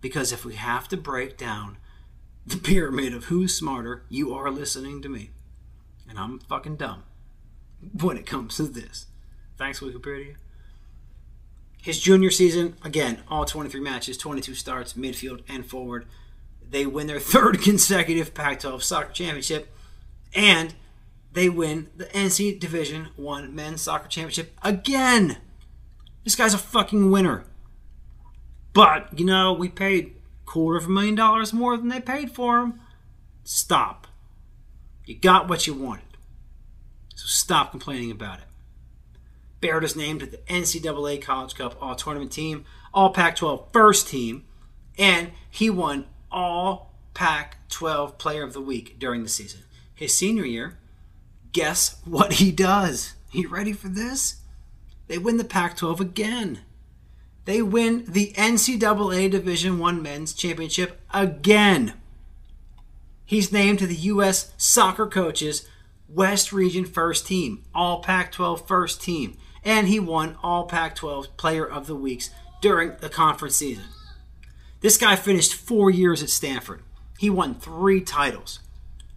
Because 0.03 0.31
if 0.31 0.45
we 0.45 0.57
have 0.57 0.89
to 0.89 0.99
break 0.99 1.39
down 1.39 1.79
the 2.47 2.59
pyramid 2.59 3.15
of 3.15 3.25
who's 3.25 3.55
smarter, 3.55 4.05
you 4.11 4.35
are 4.35 4.51
listening 4.51 5.01
to 5.01 5.09
me. 5.09 5.31
And 6.09 6.19
I'm 6.19 6.39
fucking 6.41 6.77
dumb 6.77 7.05
when 8.01 8.17
it 8.17 8.27
comes 8.27 8.57
to 8.57 8.65
this. 8.65 9.07
Thanks, 9.57 9.81
Wikipedia. 9.81 10.37
His 11.81 12.01
junior 12.01 12.31
season, 12.31 12.77
again, 12.83 13.19
all 13.29 13.45
23 13.45 13.81
matches, 13.81 14.19
22 14.19 14.55
starts, 14.55 14.95
midfield 14.95 15.43
and 15.49 15.65
forward. 15.65 16.07
They 16.69 16.87
win 16.87 17.07
their 17.07 17.21
third 17.21 17.63
consecutive 17.63 18.35
Pac 18.35 18.61
12 18.61 18.83
soccer 18.83 19.13
championship, 19.13 19.73
and 20.35 20.75
they 21.33 21.49
win 21.49 21.89
the 21.97 22.07
NC 22.07 22.59
Division 22.59 23.09
1 23.17 23.55
men's 23.55 23.83
soccer 23.83 24.09
championship 24.09 24.53
again. 24.63 25.39
This 26.25 26.35
guy's 26.35 26.55
a 26.55 26.59
fucking 26.59 27.11
winner. 27.11 27.45
But, 28.73 29.19
you 29.19 29.25
know, 29.25 29.53
we 29.53 29.69
paid 29.69 30.17
quarter 30.45 30.79
of 30.79 30.87
a 30.87 30.89
million 30.89 31.15
dollars 31.15 31.53
more 31.53 31.77
than 31.77 31.89
they 31.89 32.01
paid 32.01 32.33
for 32.33 32.61
him. 32.61 32.81
Stop. 33.45 34.08
You 35.09 35.15
got 35.15 35.49
what 35.49 35.67
you 35.67 35.73
wanted. 35.73 36.19
So 37.15 37.25
stop 37.29 37.71
complaining 37.71 38.11
about 38.11 38.41
it. 38.41 38.45
Baird 39.63 39.83
is 39.83 39.97
named 39.97 40.21
to 40.21 40.27
the 40.27 40.37
NCAA 40.37 41.23
College 41.23 41.55
Cup 41.55 41.79
All 41.81 41.95
Tournament 41.95 42.31
team, 42.31 42.67
All 42.93 43.09
Pac 43.09 43.37
12 43.37 43.73
first 43.73 44.07
team, 44.09 44.45
and 44.99 45.33
he 45.51 45.71
won 45.71 46.05
All 46.31 46.93
Pac 47.15 47.57
12 47.71 48.19
Player 48.19 48.43
of 48.45 48.53
the 48.53 48.61
Week 48.61 48.99
during 48.99 49.23
the 49.23 49.31
season. 49.31 49.63
His 49.95 50.15
senior 50.15 50.45
year, 50.45 50.77
guess 51.53 52.03
what 52.05 52.35
he 52.35 52.53
does? 52.53 53.15
You 53.33 53.49
ready 53.49 53.73
for 53.73 53.89
this? 53.89 54.43
They 55.07 55.17
win 55.17 55.39
the 55.39 55.45
Pac 55.45 55.79
12 55.79 56.03
again. 56.03 56.61
They 57.47 57.63
win 57.63 58.05
the 58.07 58.35
NCAA 58.37 59.31
Division 59.31 59.79
One 59.79 60.03
Men's 60.03 60.35
Championship 60.35 61.01
again. 61.15 61.95
He's 63.29 63.53
named 63.53 63.79
to 63.81 63.87
the 63.87 63.95
U.S. 63.95 64.53
Soccer 64.57 65.07
Coaches 65.07 65.69
West 66.09 66.53
Region 66.53 66.87
First 66.87 67.27
Team, 67.27 67.63
All 67.75 68.03
Pac 68.03 68.33
12 68.33 68.67
First 68.67 69.03
Team 69.03 69.37
and 69.69 69.89
he 69.89 70.01
won 70.01 70.37
all 70.43 70.65
Pac 70.65 70.95
12 70.95 71.37
Player 71.37 71.67
of 71.67 71.87
the 71.87 71.95
Weeks 71.95 72.31
during 72.63 72.97
the 73.01 73.09
conference 73.09 73.57
season. 73.57 73.85
This 74.81 74.97
guy 74.97 75.17
finished 75.17 75.55
four 75.55 75.91
years 75.91 76.23
at 76.23 76.31
Stanford. 76.31 76.83
He 77.19 77.29
won 77.29 77.55
three 77.55 78.01
titles, 78.01 78.61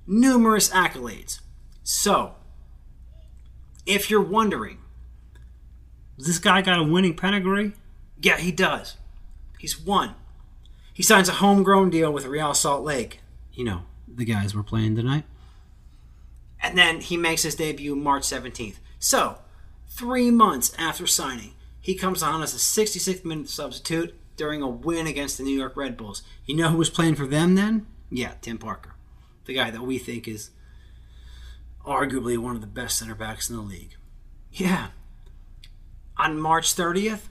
numerous 0.08 0.70
accolades. 0.70 1.40
So, 1.84 2.36
if 3.86 4.10
you're 4.10 4.22
wondering, 4.22 4.80
this 6.18 6.40
guy 6.40 6.62
got 6.62 6.80
a 6.80 6.84
winning 6.84 7.16
pedigree? 7.16 7.74
Yeah, 8.20 8.38
he 8.38 8.52
does. 8.52 8.98
He's 9.58 9.80
won. 9.80 10.16
He 10.94 11.02
signs 11.02 11.30
a 11.30 11.34
homegrown 11.34 11.92
deal 11.92 12.12
with 12.12 12.26
Real 12.26 12.54
Salt 12.54 12.84
Lake. 12.84 13.22
You 13.54 13.64
know, 13.64 13.82
the 14.16 14.26
guys 14.26 14.56
we're 14.56 14.64
playing 14.64 14.96
tonight. 14.96 15.26
And 16.62 16.78
then 16.78 17.02
he 17.02 17.18
makes 17.18 17.44
his 17.44 17.56
debut 17.56 17.96
March 17.96 18.24
17th. 18.24 18.78
So, 19.00 19.40
Three 19.92 20.32
months 20.32 20.74
after 20.80 21.06
signing, 21.06 21.54
he 21.82 21.96
comes 21.96 22.24
on 22.24 22.42
as 22.42 22.54
a 22.54 22.58
66th 22.58 23.26
minute 23.26 23.50
substitute 23.50 24.18
during 24.38 24.62
a 24.62 24.68
win 24.68 25.06
against 25.06 25.38
the 25.38 25.44
New 25.44 25.56
York 25.56 25.76
Red 25.76 25.98
Bulls. 25.98 26.24
You 26.46 26.56
know 26.56 26.70
who 26.70 26.78
was 26.78 26.90
playing 26.90 27.16
for 27.16 27.28
them 27.28 27.56
then? 27.56 27.86
Yeah, 28.10 28.36
Tim 28.42 28.58
Parker. 28.58 28.96
The 29.46 29.54
guy 29.54 29.70
that 29.70 29.82
we 29.82 29.98
think 29.98 30.30
is 30.30 30.52
arguably 31.86 32.38
one 32.38 32.56
of 32.56 32.62
the 32.62 32.68
best 32.68 32.98
center 32.98 33.14
backs 33.14 33.50
in 33.50 33.58
the 33.58 33.62
league. 33.62 33.96
Yeah. 34.50 34.88
On 36.18 36.40
March 36.40 36.74
30th, 36.74 37.28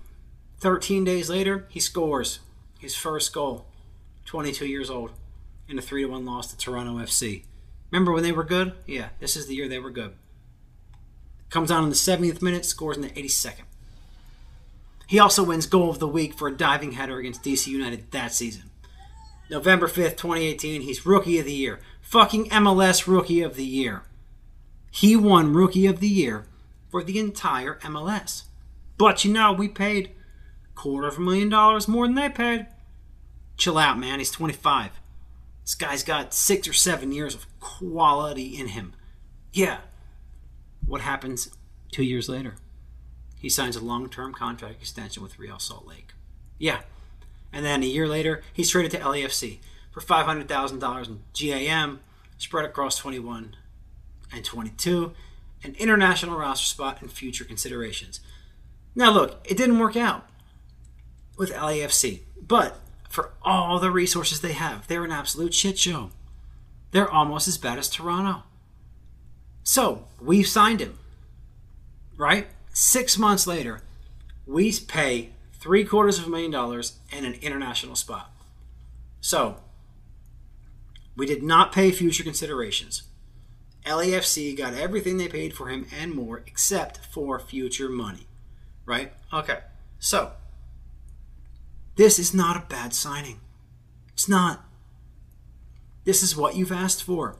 13 0.58 1.02
days 1.02 1.30
later, 1.30 1.66
he 1.70 1.80
scores 1.80 2.40
his 2.78 2.94
first 2.94 3.32
goal, 3.32 3.66
22 4.26 4.66
years 4.66 4.90
old, 4.90 5.12
in 5.70 5.78
a 5.78 5.82
3 5.82 6.02
to 6.02 6.08
1 6.08 6.26
loss 6.26 6.48
to 6.48 6.56
Toronto 6.56 6.94
FC. 6.96 7.44
Remember 7.90 8.12
when 8.12 8.22
they 8.22 8.32
were 8.32 8.44
good? 8.44 8.72
Yeah, 8.86 9.08
this 9.20 9.36
is 9.36 9.46
the 9.46 9.54
year 9.54 9.68
they 9.68 9.78
were 9.78 9.90
good. 9.90 10.14
Comes 11.48 11.70
on 11.70 11.84
in 11.84 11.90
the 11.90 11.96
70th 11.96 12.42
minute, 12.42 12.64
scores 12.64 12.96
in 12.96 13.02
the 13.02 13.10
82nd. 13.10 13.64
He 15.06 15.18
also 15.18 15.42
wins 15.42 15.66
goal 15.66 15.90
of 15.90 15.98
the 15.98 16.06
week 16.06 16.34
for 16.34 16.46
a 16.46 16.56
diving 16.56 16.92
header 16.92 17.18
against 17.18 17.42
DC 17.42 17.66
United 17.66 18.10
that 18.12 18.32
season. 18.32 18.70
November 19.50 19.88
5th, 19.88 20.16
2018, 20.16 20.82
he's 20.82 21.04
Rookie 21.04 21.40
of 21.40 21.44
the 21.44 21.52
Year. 21.52 21.80
Fucking 22.00 22.48
MLS 22.50 23.08
Rookie 23.08 23.42
of 23.42 23.56
the 23.56 23.64
Year. 23.64 24.02
He 24.92 25.16
won 25.16 25.52
Rookie 25.52 25.86
of 25.86 25.98
the 25.98 26.08
Year 26.08 26.46
for 26.88 27.02
the 27.02 27.18
entire 27.18 27.80
MLS. 27.82 28.44
But 28.96 29.24
you 29.24 29.32
know, 29.32 29.52
we 29.52 29.66
paid 29.66 30.12
quarter 30.76 31.08
of 31.08 31.18
a 31.18 31.20
million 31.20 31.48
dollars 31.48 31.88
more 31.88 32.06
than 32.06 32.14
they 32.14 32.28
paid. 32.28 32.66
Chill 33.56 33.78
out, 33.78 33.98
man. 33.98 34.18
He's 34.20 34.30
25. 34.30 35.00
This 35.70 35.76
guy's 35.76 36.02
got 36.02 36.34
six 36.34 36.66
or 36.66 36.72
seven 36.72 37.12
years 37.12 37.32
of 37.32 37.46
quality 37.60 38.58
in 38.58 38.66
him. 38.66 38.92
Yeah. 39.52 39.78
What 40.84 41.00
happens 41.00 41.48
two 41.92 42.02
years 42.02 42.28
later? 42.28 42.56
He 43.36 43.48
signs 43.48 43.76
a 43.76 43.84
long 43.84 44.08
term 44.08 44.34
contract 44.34 44.80
extension 44.80 45.22
with 45.22 45.38
Real 45.38 45.60
Salt 45.60 45.86
Lake. 45.86 46.14
Yeah. 46.58 46.80
And 47.52 47.64
then 47.64 47.84
a 47.84 47.86
year 47.86 48.08
later, 48.08 48.42
he's 48.52 48.68
traded 48.68 48.90
to 48.90 48.98
LAFC 48.98 49.60
for 49.92 50.00
$500,000 50.00 51.06
in 51.06 51.20
GAM, 51.34 52.00
spread 52.36 52.64
across 52.64 52.96
21 52.98 53.54
and 54.32 54.44
22, 54.44 55.12
an 55.62 55.76
international 55.78 56.36
roster 56.36 56.66
spot, 56.66 57.00
and 57.00 57.12
future 57.12 57.44
considerations. 57.44 58.18
Now, 58.96 59.12
look, 59.12 59.38
it 59.44 59.56
didn't 59.56 59.78
work 59.78 59.96
out 59.96 60.28
with 61.36 61.52
LAFC, 61.52 62.22
but 62.42 62.80
for 63.10 63.32
all 63.42 63.80
the 63.80 63.90
resources 63.90 64.40
they 64.40 64.52
have, 64.52 64.86
they're 64.86 65.04
an 65.04 65.10
absolute 65.12 65.52
shit 65.52 65.78
show. 65.78 66.10
They're 66.92 67.10
almost 67.10 67.48
as 67.48 67.58
bad 67.58 67.78
as 67.78 67.90
Toronto. 67.90 68.44
So, 69.64 70.06
we 70.20 70.42
signed 70.44 70.80
him, 70.80 70.98
right? 72.16 72.46
Six 72.72 73.18
months 73.18 73.46
later, 73.46 73.82
we 74.46 74.72
pay 74.72 75.30
three 75.54 75.84
quarters 75.84 76.18
of 76.18 76.26
a 76.26 76.30
million 76.30 76.52
dollars 76.52 76.98
and 77.12 77.26
an 77.26 77.34
international 77.42 77.96
spot. 77.96 78.30
So, 79.20 79.56
we 81.16 81.26
did 81.26 81.42
not 81.42 81.72
pay 81.72 81.90
future 81.90 82.22
considerations. 82.22 83.02
LAFC 83.84 84.56
got 84.56 84.74
everything 84.74 85.16
they 85.16 85.28
paid 85.28 85.52
for 85.52 85.68
him 85.68 85.86
and 85.92 86.14
more 86.14 86.42
except 86.46 86.98
for 86.98 87.40
future 87.40 87.88
money. 87.88 88.26
Right? 88.86 89.12
Okay. 89.32 89.58
So, 89.98 90.32
this 92.00 92.18
is 92.18 92.32
not 92.32 92.56
a 92.56 92.66
bad 92.66 92.94
signing. 92.94 93.40
It's 94.14 94.26
not. 94.26 94.64
This 96.04 96.22
is 96.22 96.34
what 96.34 96.56
you've 96.56 96.72
asked 96.72 97.04
for. 97.04 97.36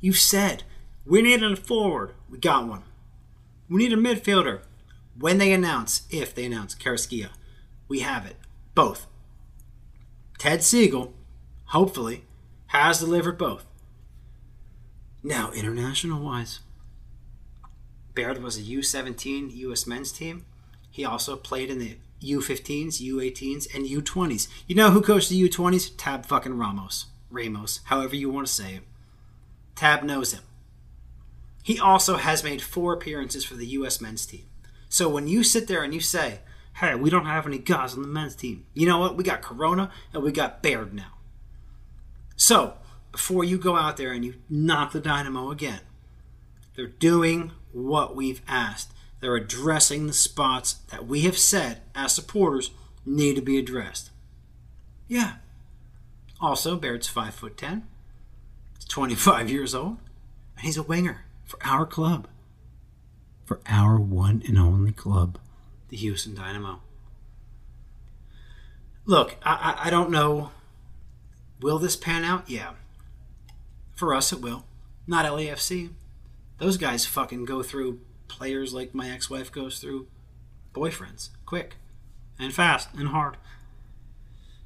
You've 0.00 0.18
said, 0.18 0.64
we 1.06 1.22
need 1.22 1.40
a 1.40 1.54
forward. 1.54 2.14
We 2.28 2.38
got 2.38 2.66
one. 2.66 2.82
We 3.70 3.76
need 3.76 3.92
a 3.92 3.96
midfielder. 3.96 4.62
When 5.16 5.38
they 5.38 5.52
announce, 5.52 6.02
if 6.10 6.34
they 6.34 6.46
announce 6.46 6.74
Carrasquilla, 6.74 7.28
we 7.86 8.00
have 8.00 8.26
it. 8.26 8.34
Both. 8.74 9.06
Ted 10.38 10.58
Segal, 10.58 11.12
hopefully, 11.66 12.24
has 12.66 12.98
delivered 12.98 13.38
both. 13.38 13.64
Now, 15.22 15.52
international 15.52 16.20
wise, 16.20 16.58
Baird 18.16 18.42
was 18.42 18.58
a 18.58 18.62
U17 18.62 19.54
U.S. 19.58 19.86
men's 19.86 20.10
team. 20.10 20.44
He 20.90 21.04
also 21.04 21.36
played 21.36 21.70
in 21.70 21.78
the 21.78 21.98
U15s, 22.22 23.00
U18s, 23.00 23.74
and 23.74 23.86
U20s. 23.86 24.48
You 24.66 24.74
know 24.74 24.90
who 24.90 25.00
coached 25.00 25.28
the 25.28 25.48
U20s? 25.48 25.92
Tab 25.96 26.26
fucking 26.26 26.56
Ramos. 26.58 27.06
Ramos, 27.30 27.80
however 27.84 28.16
you 28.16 28.30
want 28.30 28.46
to 28.46 28.52
say 28.52 28.74
it. 28.74 28.82
Tab 29.74 30.02
knows 30.02 30.32
him. 30.32 30.42
He 31.62 31.78
also 31.78 32.16
has 32.16 32.44
made 32.44 32.60
four 32.60 32.92
appearances 32.92 33.44
for 33.44 33.54
the 33.54 33.66
U.S. 33.66 34.00
men's 34.00 34.26
team. 34.26 34.46
So 34.88 35.08
when 35.08 35.28
you 35.28 35.42
sit 35.42 35.68
there 35.68 35.82
and 35.82 35.94
you 35.94 36.00
say, 36.00 36.40
hey, 36.74 36.94
we 36.94 37.08
don't 37.08 37.26
have 37.26 37.46
any 37.46 37.58
guys 37.58 37.94
on 37.94 38.02
the 38.02 38.08
men's 38.08 38.34
team, 38.34 38.66
you 38.74 38.86
know 38.86 38.98
what? 38.98 39.16
We 39.16 39.24
got 39.24 39.42
Corona 39.42 39.90
and 40.12 40.22
we 40.22 40.32
got 40.32 40.62
Baird 40.62 40.92
now. 40.92 41.14
So 42.36 42.74
before 43.12 43.44
you 43.44 43.58
go 43.58 43.76
out 43.76 43.98
there 43.98 44.10
and 44.10 44.24
you 44.24 44.34
knock 44.48 44.92
the 44.92 45.00
dynamo 45.00 45.50
again. 45.50 45.80
They're 46.74 46.86
doing 46.86 47.52
what 47.72 48.16
we've 48.16 48.40
asked. 48.48 48.92
They're 49.22 49.36
addressing 49.36 50.08
the 50.08 50.12
spots 50.12 50.74
that 50.90 51.06
we 51.06 51.20
have 51.22 51.38
said 51.38 51.82
as 51.94 52.12
supporters 52.12 52.72
need 53.06 53.36
to 53.36 53.40
be 53.40 53.56
addressed. 53.56 54.10
Yeah. 55.06 55.34
Also, 56.40 56.76
Baird's 56.76 57.06
five 57.06 57.32
foot 57.32 57.56
ten. 57.56 57.86
He's 58.74 58.84
25 58.86 59.48
years 59.50 59.76
old, 59.76 59.98
and 60.56 60.66
he's 60.66 60.76
a 60.76 60.82
winger 60.82 61.24
for 61.44 61.56
our 61.62 61.86
club. 61.86 62.26
For 63.44 63.60
our 63.68 63.96
one 64.00 64.42
and 64.48 64.58
only 64.58 64.90
club, 64.90 65.38
the 65.88 65.96
Houston 65.98 66.34
Dynamo. 66.34 66.80
Look, 69.04 69.36
I, 69.44 69.76
I, 69.78 69.86
I 69.86 69.90
don't 69.90 70.10
know. 70.10 70.50
Will 71.60 71.78
this 71.78 71.94
pan 71.94 72.24
out? 72.24 72.50
Yeah. 72.50 72.72
For 73.94 74.14
us, 74.14 74.32
it 74.32 74.40
will. 74.40 74.64
Not 75.06 75.26
LAFC. 75.26 75.90
Those 76.58 76.76
guys 76.76 77.06
fucking 77.06 77.44
go 77.44 77.62
through 77.62 78.00
players 78.32 78.72
like 78.72 78.94
my 78.94 79.10
ex 79.10 79.28
wife 79.28 79.52
goes 79.52 79.78
through 79.78 80.06
boyfriends 80.74 81.28
quick 81.44 81.76
and 82.38 82.52
fast 82.52 82.88
and 82.96 83.08
hard. 83.08 83.36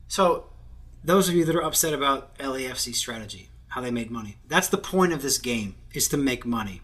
So, 0.07 0.47
those 1.03 1.29
of 1.29 1.35
you 1.35 1.45
that 1.45 1.57
are 1.57 1.65
upset 1.65 1.93
about 1.93 2.39
LAFC 2.39 2.95
strategy, 2.95 3.51
how 3.69 3.81
they 3.81 3.91
made 3.91 4.11
money, 4.11 4.37
that's 4.47 4.69
the 4.69 4.79
point 4.79 5.13
of 5.13 5.21
this 5.21 5.39
game, 5.39 5.75
is 5.93 6.09
to 6.09 6.17
make 6.17 6.47
money. 6.47 6.81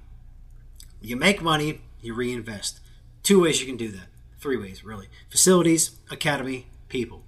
You 1.00 1.16
make 1.16 1.40
money, 1.40 1.82
you 2.00 2.14
reinvest. 2.14 2.80
Two 3.22 3.42
ways 3.42 3.60
you 3.60 3.66
can 3.66 3.76
do 3.76 3.92
that. 3.92 4.08
Three 4.40 4.56
ways, 4.56 4.84
really 4.84 5.08
facilities, 5.30 5.98
academy, 6.10 6.66
people. 6.88 7.22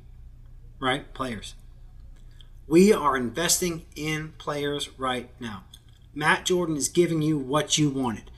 Right? 0.81 1.14
Players. 1.14 1.55
We 2.67 2.93
are 2.93 3.17
investing 3.17 3.87
in 3.95 4.33
players 4.38 4.99
right 4.99 5.31
now. 5.38 5.62
Matt 6.12 6.45
Jordan 6.45 6.77
is 6.77 6.88
giving 6.88 7.23
you 7.23 7.38
what 7.38 7.79
you 7.79 7.88
wanted, 7.90 8.31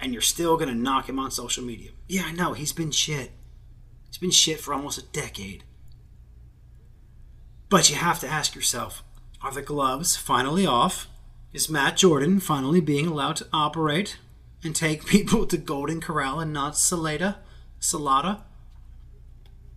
and 0.00 0.12
you're 0.12 0.22
still 0.22 0.56
going 0.56 0.68
to 0.68 0.74
knock 0.74 1.08
him 1.08 1.18
on 1.18 1.30
social 1.30 1.64
media. 1.64 1.90
Yeah, 2.08 2.22
I 2.26 2.32
know, 2.32 2.52
he's 2.52 2.72
been 2.72 2.90
shit. 2.90 3.32
He's 4.06 4.18
been 4.18 4.30
shit 4.30 4.60
for 4.60 4.74
almost 4.74 4.98
a 4.98 5.06
decade. 5.06 5.64
But 7.68 7.88
you 7.88 7.96
have 7.96 8.18
to 8.20 8.28
ask 8.28 8.54
yourself 8.54 9.02
are 9.42 9.52
the 9.52 9.62
gloves 9.62 10.16
finally 10.16 10.66
off? 10.66 11.08
Is 11.52 11.70
Matt 11.70 11.96
Jordan 11.96 12.40
finally 12.40 12.80
being 12.80 13.06
allowed 13.06 13.36
to 13.36 13.46
operate 13.52 14.18
and 14.62 14.76
take 14.76 15.06
people 15.06 15.46
to 15.46 15.56
Golden 15.56 16.00
Corral 16.00 16.40
and 16.40 16.52
not 16.52 16.74
Salada? 16.74 17.36
Salada? 17.80 18.42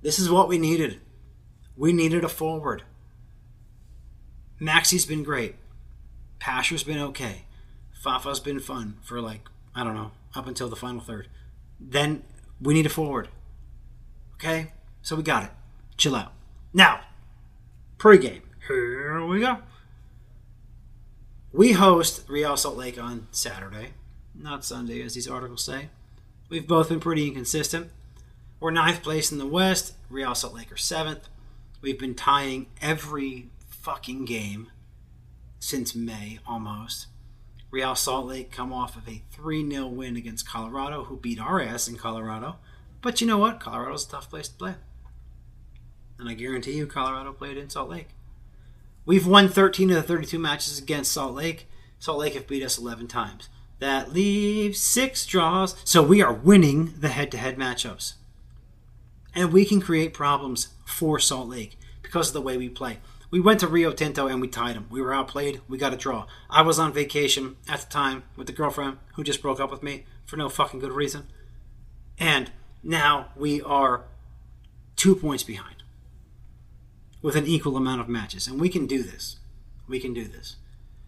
This 0.02 0.20
is 0.20 0.30
what 0.30 0.50
we 0.50 0.58
needed. 0.58 1.00
We 1.78 1.94
needed 1.94 2.24
a 2.24 2.30
forward. 2.30 2.84
Maxi's 4.60 5.06
been 5.06 5.24
great. 5.24 5.56
Pasher's 6.40 6.84
been 6.84 7.00
okay. 7.00 7.46
Fafa's 8.04 8.42
been 8.42 8.60
fun 8.60 8.98
for 9.02 9.22
like, 9.22 9.48
I 9.76 9.84
don't 9.84 9.96
know, 9.96 10.12
up 10.36 10.48
until 10.48 10.70
the 10.70 10.76
final 10.76 11.02
third. 11.02 11.28
Then 11.80 12.24
we 12.62 12.74
need 12.74 12.86
a 12.86 12.90
forward. 12.90 13.28
Okay? 14.36 14.72
So 15.02 15.16
we 15.16 15.24
got 15.24 15.44
it. 15.44 15.52
Chill 15.98 16.16
out. 16.16 16.34
Now, 16.74 17.02
pregame. 17.98 18.42
Here 18.68 19.26
we 19.26 19.40
go. 19.40 19.60
We 21.52 21.74
host 21.74 22.24
Real 22.28 22.58
Salt 22.58 22.78
Lake 22.78 23.02
on 23.02 23.28
Saturday, 23.32 23.90
not 24.34 24.66
Sunday, 24.66 25.02
as 25.04 25.14
these 25.14 25.28
articles 25.28 25.64
say. 25.64 25.90
We've 26.50 26.68
both 26.68 26.90
been 26.90 27.00
pretty 27.00 27.28
inconsistent. 27.28 27.92
We're 28.60 28.72
ninth 28.72 29.04
place 29.04 29.32
in 29.32 29.38
the 29.38 29.46
West. 29.46 29.94
Real 30.10 30.34
Salt 30.34 30.54
Lake 30.54 30.72
are 30.72 30.78
seventh. 30.78 31.30
We've 31.82 32.00
been 32.00 32.16
tying 32.16 32.68
every 32.82 33.50
fucking 33.68 34.26
game 34.26 34.72
since 35.60 35.94
May 35.94 36.40
almost. 36.48 37.08
Real 37.74 37.96
Salt 37.96 38.28
Lake 38.28 38.52
come 38.52 38.72
off 38.72 38.96
of 38.96 39.10
a 39.10 39.24
3 39.32 39.68
0 39.68 39.88
win 39.88 40.16
against 40.16 40.48
Colorado, 40.48 41.06
who 41.06 41.18
beat 41.18 41.40
our 41.40 41.60
ass 41.60 41.88
in 41.88 41.96
Colorado. 41.96 42.58
But 43.02 43.20
you 43.20 43.26
know 43.26 43.40
what? 43.40 43.60
Colorado's 43.60 44.06
a 44.06 44.12
tough 44.12 44.30
place 44.30 44.48
to 44.48 44.54
play. 44.54 44.76
And 46.20 46.30
I 46.30 46.36
guarantee 46.36 46.74
you, 46.74 46.86
Colorado 46.86 47.34
played 47.34 47.58
in 47.58 47.72
Salt 47.72 47.90
Lake. 47.90 48.10
We've 49.08 49.26
won 49.26 49.50
13 49.50 49.90
of 49.90 49.96
the 49.96 50.04
32 50.04 50.38
matches 50.38 50.78
against 50.78 51.12
Salt 51.12 51.34
Lake. 51.34 51.68
Salt 51.98 52.20
Lake 52.20 52.36
have 52.36 52.46
beat 52.46 52.62
us 52.62 52.78
11 52.78 53.08
times. 53.08 53.50
That 53.80 54.14
leaves 54.14 54.80
six 54.80 55.26
draws. 55.26 55.76
So 55.84 56.04
we 56.04 56.22
are 56.22 56.32
winning 56.32 56.94
the 57.00 57.10
head 57.10 57.32
to 57.32 57.40
head 57.40 57.58
matchups. 57.58 58.14
And 59.34 59.52
we 59.52 59.66
can 59.66 59.82
create 59.82 60.14
problems 60.14 60.68
for 60.86 61.18
Salt 61.18 61.50
Lake 61.50 61.80
because 62.04 62.28
of 62.28 62.34
the 62.34 62.42
way 62.42 62.56
we 62.56 62.70
play. 62.70 63.00
We 63.34 63.40
went 63.40 63.62
to 63.62 63.68
Rio 63.68 63.92
Tinto 63.92 64.28
and 64.28 64.40
we 64.40 64.48
tied 64.48 64.76
them. 64.76 64.86
We 64.92 65.02
were 65.02 65.12
outplayed. 65.12 65.62
We 65.68 65.80
got 65.80 65.92
a 65.92 65.98
draw. 65.98 66.28
I 66.52 66.62
was 66.62 66.78
on 66.78 66.94
vacation 66.94 67.56
at 67.68 67.80
the 67.80 67.90
time 67.90 68.22
with 68.36 68.46
the 68.46 68.54
girlfriend 68.54 69.00
who 69.16 69.24
just 69.24 69.42
broke 69.42 69.60
up 69.60 69.72
with 69.72 69.82
me 69.82 70.06
for 70.24 70.38
no 70.38 70.50
fucking 70.50 70.80
good 70.80 70.92
reason. 70.92 71.26
And 72.20 72.52
now 72.84 73.30
we 73.36 73.60
are 73.60 74.06
two 74.96 75.16
points 75.16 75.42
behind 75.42 75.82
with 77.24 77.36
an 77.36 77.48
equal 77.48 77.76
amount 77.76 78.02
of 78.02 78.08
matches. 78.08 78.46
And 78.46 78.62
we 78.62 78.70
can 78.70 78.86
do 78.86 79.02
this. 79.02 79.38
We 79.88 80.00
can 80.00 80.14
do 80.14 80.28
this. 80.28 80.58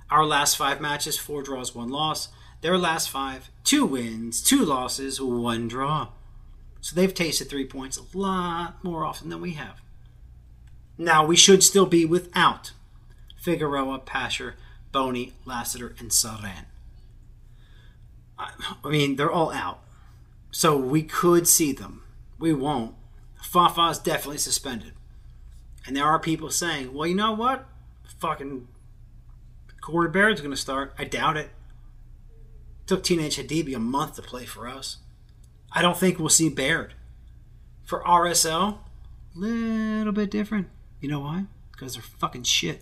Our 0.10 0.26
last 0.26 0.58
five 0.58 0.82
matches, 0.82 1.20
four 1.20 1.44
draws, 1.44 1.76
one 1.76 1.90
loss. 1.90 2.30
Their 2.62 2.80
last 2.80 3.08
five, 3.08 3.52
two 3.64 3.86
wins, 3.86 4.42
two 4.42 4.66
losses, 4.66 5.22
one 5.22 5.68
draw. 5.68 6.08
So 6.82 6.96
they've 6.96 7.14
tasted 7.14 7.52
three 7.52 7.68
points 7.68 8.00
a 8.00 8.18
lot 8.18 8.84
more 8.84 9.06
often 9.06 9.30
than 9.30 9.42
we 9.42 9.52
have. 9.52 9.80
Now, 10.98 11.26
we 11.26 11.36
should 11.36 11.64
still 11.64 11.86
be 11.86 12.06
without 12.06 12.72
Figueroa, 13.38 14.00
Pasher, 14.00 14.56
Boni, 14.92 15.34
Lassiter, 15.46 15.96
and 16.00 16.10
Cerén. 16.10 16.66
I 18.38 18.90
mean, 18.90 19.16
they're 19.16 19.32
all 19.32 19.52
out. 19.52 19.80
So 20.52 20.78
we 20.78 21.04
could 21.04 21.48
see 21.48 21.72
them. 21.72 22.04
We 22.40 22.54
won't. 22.54 22.96
Fafa's 23.42 24.00
definitely 24.00 24.38
suspended. 24.38 24.94
And 25.86 25.96
there 25.96 26.06
are 26.06 26.20
people 26.20 26.50
saying, 26.50 26.94
well, 26.94 27.08
you 27.08 27.16
know 27.16 27.34
what? 27.34 27.66
Fucking 28.20 28.68
Corey 29.82 30.10
Baird's 30.10 30.42
going 30.42 30.52
to 30.52 30.58
start. 30.58 30.94
I 30.98 31.04
doubt 31.04 31.38
it. 31.38 31.50
Took 32.88 33.04
Teenage 33.04 33.38
Hadebe 33.38 33.76
a 33.76 33.80
month 33.80 34.16
to 34.16 34.22
play 34.22 34.46
for 34.46 34.68
us. 34.68 34.98
I 35.72 35.82
don't 35.82 35.98
think 35.98 36.18
we'll 36.18 36.30
see 36.30 36.50
Baird. 36.50 36.94
For 37.84 38.02
RSL, 38.04 38.80
A 39.36 39.40
little 39.40 40.14
bit 40.14 40.32
different. 40.32 40.68
You 41.06 41.12
know 41.12 41.20
why? 41.20 41.44
Because 41.72 41.94
they're 41.94 42.02
fucking 42.02 42.46
shit. 42.46 42.82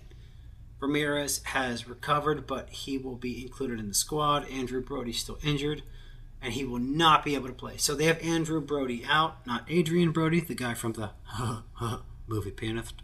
Ramirez 0.79 1.43
has 1.43 1.89
recovered, 1.89 2.47
but 2.47 2.69
he 2.69 2.97
will 2.97 3.17
be 3.17 3.43
included 3.43 3.81
in 3.81 3.89
the 3.89 3.93
squad. 3.93 4.47
Andrew 4.47 4.81
Brody's 4.81 5.19
still 5.19 5.37
injured, 5.43 5.83
and 6.41 6.53
he 6.53 6.63
will 6.63 6.79
not 6.79 7.25
be 7.25 7.35
able 7.35 7.49
to 7.49 7.53
play. 7.53 7.75
So 7.75 7.93
they 7.93 8.05
have 8.05 8.23
Andrew 8.23 8.61
Brody 8.61 9.03
out, 9.05 9.45
not 9.45 9.69
Adrien 9.69 10.13
Brody, 10.13 10.39
the 10.39 10.55
guy 10.55 10.73
from 10.73 10.93
the 10.93 11.09
movie 12.27 12.51
Pianist. 12.51 13.01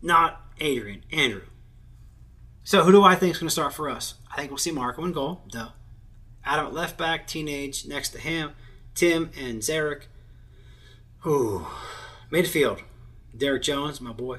Not 0.00 0.42
Adrian, 0.60 1.02
Andrew. 1.10 1.46
So 2.62 2.84
who 2.84 2.92
do 2.92 3.02
I 3.02 3.16
think 3.16 3.34
is 3.34 3.40
going 3.40 3.48
to 3.48 3.52
start 3.52 3.74
for 3.74 3.90
us? 3.90 4.14
I 4.30 4.36
think 4.36 4.52
we'll 4.52 4.58
see 4.58 4.70
Marco 4.70 5.04
in 5.04 5.10
goal. 5.10 5.42
Duh. 5.48 5.70
Adam 6.44 6.66
at 6.66 6.72
left 6.72 6.96
back, 6.96 7.26
teenage 7.26 7.84
next 7.84 8.10
to 8.10 8.20
him, 8.20 8.52
Tim 8.94 9.30
and 9.36 9.60
Zarek. 9.60 10.02
Ooh. 11.26 11.66
Midfield, 12.30 12.82
Derek 13.36 13.62
Jones, 13.62 14.00
my 14.00 14.12
boy. 14.12 14.38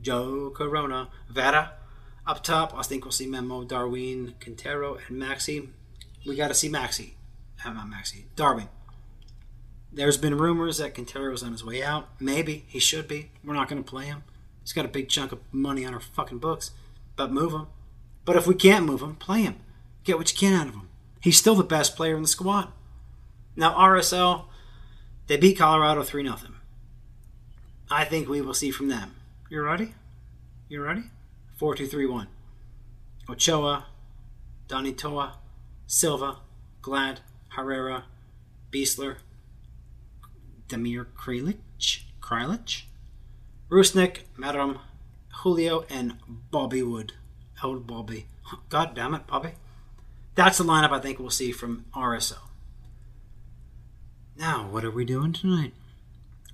Joe 0.00 0.50
Corona, 0.50 1.08
Vada. 1.28 1.72
Up 2.26 2.42
top, 2.42 2.74
I 2.76 2.82
think 2.82 3.04
we'll 3.04 3.12
see 3.12 3.26
Memo, 3.26 3.64
Darwin, 3.64 4.34
Quintero, 4.40 4.98
and 5.08 5.20
Maxi. 5.20 5.68
We 6.26 6.36
got 6.36 6.48
to 6.48 6.54
see 6.54 6.68
Maxi. 6.68 7.12
Uh, 7.64 7.72
not 7.72 7.86
Maxi. 7.88 8.24
Darwin. 8.36 8.68
There's 9.92 10.18
been 10.18 10.36
rumors 10.36 10.78
that 10.78 10.94
Quintero 10.94 11.30
was 11.30 11.42
on 11.42 11.52
his 11.52 11.64
way 11.64 11.82
out. 11.82 12.08
Maybe. 12.20 12.64
He 12.68 12.78
should 12.78 13.08
be. 13.08 13.30
We're 13.42 13.54
not 13.54 13.68
going 13.68 13.82
to 13.82 13.90
play 13.90 14.06
him. 14.06 14.24
He's 14.60 14.74
got 14.74 14.84
a 14.84 14.88
big 14.88 15.08
chunk 15.08 15.32
of 15.32 15.40
money 15.50 15.86
on 15.86 15.94
our 15.94 16.00
fucking 16.00 16.38
books. 16.38 16.72
But 17.16 17.32
move 17.32 17.52
him. 17.52 17.66
But 18.24 18.36
if 18.36 18.46
we 18.46 18.54
can't 18.54 18.84
move 18.84 19.00
him, 19.00 19.16
play 19.16 19.42
him. 19.42 19.56
Get 20.04 20.18
what 20.18 20.30
you 20.30 20.38
can 20.38 20.60
out 20.60 20.68
of 20.68 20.74
him. 20.74 20.88
He's 21.20 21.38
still 21.38 21.54
the 21.54 21.64
best 21.64 21.96
player 21.96 22.14
in 22.14 22.22
the 22.22 22.28
squad. 22.28 22.68
Now, 23.56 23.74
RSL, 23.74 24.44
they 25.26 25.38
beat 25.38 25.58
Colorado 25.58 26.02
3 26.02 26.22
0. 26.24 26.36
I 27.90 28.04
think 28.04 28.28
we 28.28 28.40
will 28.40 28.54
see 28.54 28.70
from 28.70 28.88
them. 28.88 29.14
You 29.48 29.62
ready? 29.62 29.94
You 30.68 30.82
ready? 30.82 31.04
4 31.56 31.74
2 31.74 31.86
3 31.86 32.06
1. 32.06 32.26
Ochoa, 33.30 33.86
Donny 34.66 34.92
Toia, 34.92 35.32
Silva, 35.86 36.38
Glad, 36.82 37.20
Herrera, 37.50 38.04
Besler, 38.70 39.16
Damir 40.68 41.06
Kreilach, 41.16 42.02
Kreilach, 42.20 42.82
Rusnák, 43.70 44.20
Meram, 44.38 44.80
Julio, 45.42 45.84
and 45.88 46.18
Bobby 46.50 46.82
Wood. 46.82 47.14
Old 47.62 47.86
Bobby. 47.86 48.26
God 48.68 48.94
damn 48.94 49.14
it, 49.14 49.26
Bobby. 49.26 49.52
That's 50.34 50.58
the 50.58 50.64
lineup 50.64 50.92
I 50.92 51.00
think 51.00 51.18
we'll 51.18 51.30
see 51.30 51.52
from 51.52 51.86
RSL. 51.94 52.38
Now, 54.36 54.68
what 54.70 54.84
are 54.84 54.90
we 54.90 55.04
doing 55.04 55.32
tonight? 55.32 55.72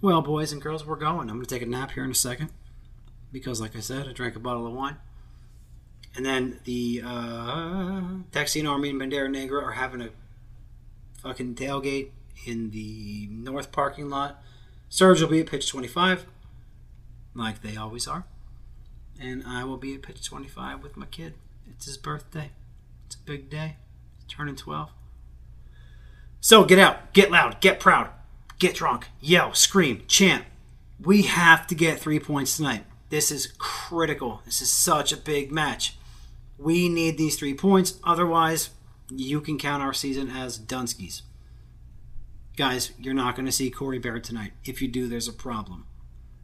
Well, 0.04 0.20
boys 0.20 0.52
and 0.52 0.60
girls, 0.60 0.84
we're 0.84 0.96
going. 0.96 1.30
I'm 1.30 1.36
going 1.36 1.46
to 1.46 1.46
take 1.46 1.62
a 1.62 1.66
nap 1.66 1.92
here 1.92 2.04
in 2.04 2.10
a 2.10 2.14
second 2.14 2.50
because, 3.32 3.58
like 3.58 3.74
I 3.74 3.80
said, 3.80 4.06
I 4.06 4.12
drank 4.12 4.36
a 4.36 4.38
bottle 4.38 4.66
of 4.66 4.74
wine. 4.74 4.98
And 6.14 6.26
then 6.26 6.60
the 6.64 7.00
uh, 7.02 8.02
Texian 8.30 8.70
Army 8.70 8.90
and 8.90 9.00
Bandera 9.00 9.30
Negra 9.30 9.64
are 9.64 9.72
having 9.72 10.02
a 10.02 10.10
fucking 11.22 11.54
tailgate 11.54 12.10
in 12.44 12.68
the 12.70 13.28
north 13.30 13.72
parking 13.72 14.10
lot. 14.10 14.42
Serge 14.90 15.22
will 15.22 15.30
be 15.30 15.40
at 15.40 15.46
pitch 15.46 15.70
25, 15.70 16.26
like 17.34 17.62
they 17.62 17.74
always 17.74 18.06
are. 18.06 18.26
And 19.18 19.42
I 19.46 19.64
will 19.64 19.78
be 19.78 19.94
at 19.94 20.02
pitch 20.02 20.22
25 20.22 20.82
with 20.82 20.98
my 20.98 21.06
kid. 21.06 21.32
It's 21.66 21.86
his 21.86 21.96
birthday. 21.96 22.50
It's 23.06 23.16
a 23.16 23.20
big 23.24 23.48
day. 23.48 23.76
He's 24.18 24.26
turning 24.26 24.56
12. 24.56 24.90
So 26.42 26.66
get 26.66 26.78
out, 26.78 27.14
get 27.14 27.30
loud, 27.30 27.62
get 27.62 27.80
proud, 27.80 28.10
get 28.64 28.74
drunk, 28.74 29.08
yell, 29.20 29.52
scream, 29.52 30.02
chant. 30.08 30.44
We 30.98 31.22
have 31.22 31.66
to 31.66 31.74
get 31.74 32.00
three 32.00 32.18
points 32.18 32.56
tonight. 32.56 32.84
This 33.10 33.30
is 33.30 33.52
critical. 33.58 34.40
This 34.46 34.62
is 34.62 34.70
such 34.70 35.12
a 35.12 35.18
big 35.18 35.52
match. 35.52 35.98
We 36.56 36.88
need 36.88 37.18
these 37.18 37.36
three 37.36 37.52
points. 37.52 37.98
Otherwise, 38.04 38.70
you 39.10 39.42
can 39.42 39.58
count 39.58 39.82
our 39.82 39.92
season 39.92 40.30
as 40.30 40.58
Dunskies. 40.58 41.22
Guys, 42.56 42.92
you're 42.98 43.12
not 43.12 43.36
going 43.36 43.44
to 43.44 43.52
see 43.52 43.70
Corey 43.70 43.98
Baird 43.98 44.24
tonight. 44.24 44.52
If 44.64 44.80
you 44.80 44.88
do, 44.88 45.08
there's 45.08 45.28
a 45.28 45.32
problem. 45.32 45.84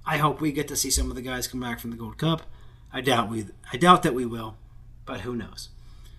I 0.05 0.19
hope 0.19 0.41
we 0.41 0.53
get 0.53 0.69
to 0.69 0.77
see 0.77 0.91
some 0.91 1.09
of 1.09 1.17
the 1.17 1.23
guys 1.23 1.49
come 1.49 1.61
back 1.61 1.81
from 1.81 1.91
the 1.91 1.97
Gold 1.97 2.19
Cup. 2.19 2.43
I 2.93 3.01
doubt 3.01 3.31
we 3.31 3.47
I 3.73 3.77
doubt 3.79 4.03
that 4.03 4.15
we 4.15 4.27
will, 4.27 4.57
but 5.07 5.21
who 5.21 5.35
knows. 5.35 5.71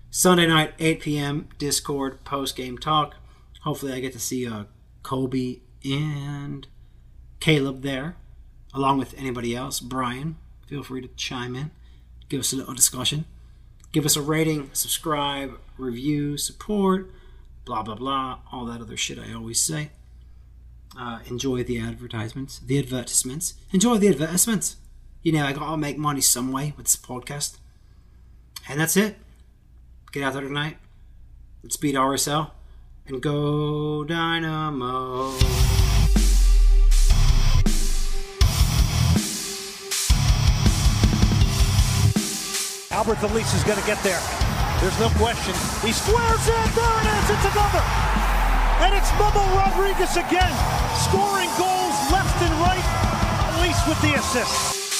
Sunday 0.09 0.47
night, 0.47 0.73
8 0.79 0.99
p.m. 0.99 1.49
Discord 1.59 2.23
post 2.23 2.55
game 2.55 2.77
talk. 2.77 3.15
Hopefully, 3.63 3.93
I 3.93 3.99
get 3.99 4.13
to 4.13 4.19
see 4.19 4.47
uh, 4.47 4.63
Kobe 5.03 5.59
and 5.83 6.67
Caleb 7.39 7.81
there, 7.81 8.15
along 8.73 8.99
with 8.99 9.13
anybody 9.17 9.55
else. 9.55 9.79
Brian, 9.79 10.37
feel 10.67 10.83
free 10.83 11.01
to 11.01 11.07
chime 11.09 11.55
in, 11.55 11.71
give 12.29 12.39
us 12.39 12.53
a 12.53 12.55
little 12.55 12.73
discussion, 12.73 13.25
give 13.91 14.05
us 14.05 14.15
a 14.15 14.21
rating, 14.21 14.69
subscribe, 14.73 15.59
review, 15.77 16.37
support 16.37 17.11
blah 17.65 17.83
blah 17.83 17.95
blah, 17.95 18.39
all 18.51 18.65
that 18.65 18.81
other 18.81 18.97
shit 18.97 19.19
I 19.19 19.33
always 19.33 19.59
say. 19.59 19.91
Uh, 20.97 21.19
enjoy 21.27 21.63
the 21.63 21.79
advertisements, 21.79 22.59
the 22.59 22.77
advertisements. 22.79 23.53
Enjoy 23.71 23.97
the 23.97 24.09
advertisements. 24.09 24.75
You 25.23 25.31
know, 25.31 25.45
I 25.45 25.53
gotta 25.53 25.77
make 25.77 25.97
money 25.97 26.21
some 26.21 26.51
way 26.51 26.73
with 26.75 26.85
this 26.87 26.97
podcast. 26.97 27.57
And 28.67 28.79
that's 28.79 28.97
it. 28.97 29.17
Get 30.11 30.23
out 30.23 30.33
there 30.33 30.41
tonight. 30.41 30.77
Let's 31.63 31.77
beat 31.77 31.95
RSL 31.95 32.51
and 33.07 33.21
go 33.21 34.03
Dynamo. 34.03 35.31
Alberth 42.91 43.23
Elis 43.23 43.53
is 43.53 43.63
going 43.63 43.79
to 43.79 43.85
get 43.85 44.01
there. 44.03 44.19
There's 44.81 44.99
no 44.99 45.09
question. 45.17 45.53
He 45.85 45.93
squares 45.93 46.47
it. 46.47 46.67
There 46.75 46.97
it 47.01 47.07
is. 47.07 47.29
It's 47.31 47.47
another. 47.53 47.83
And 48.83 48.95
it's 48.95 49.11
Memo 49.13 49.45
Rodriguez 49.55 50.17
again, 50.17 50.53
scoring 50.97 51.49
goals 51.57 51.97
left 52.11 52.41
and 52.41 52.53
right, 52.59 52.83
Elis 53.57 53.77
with 53.87 54.01
the 54.01 54.17
assist. 54.17 54.90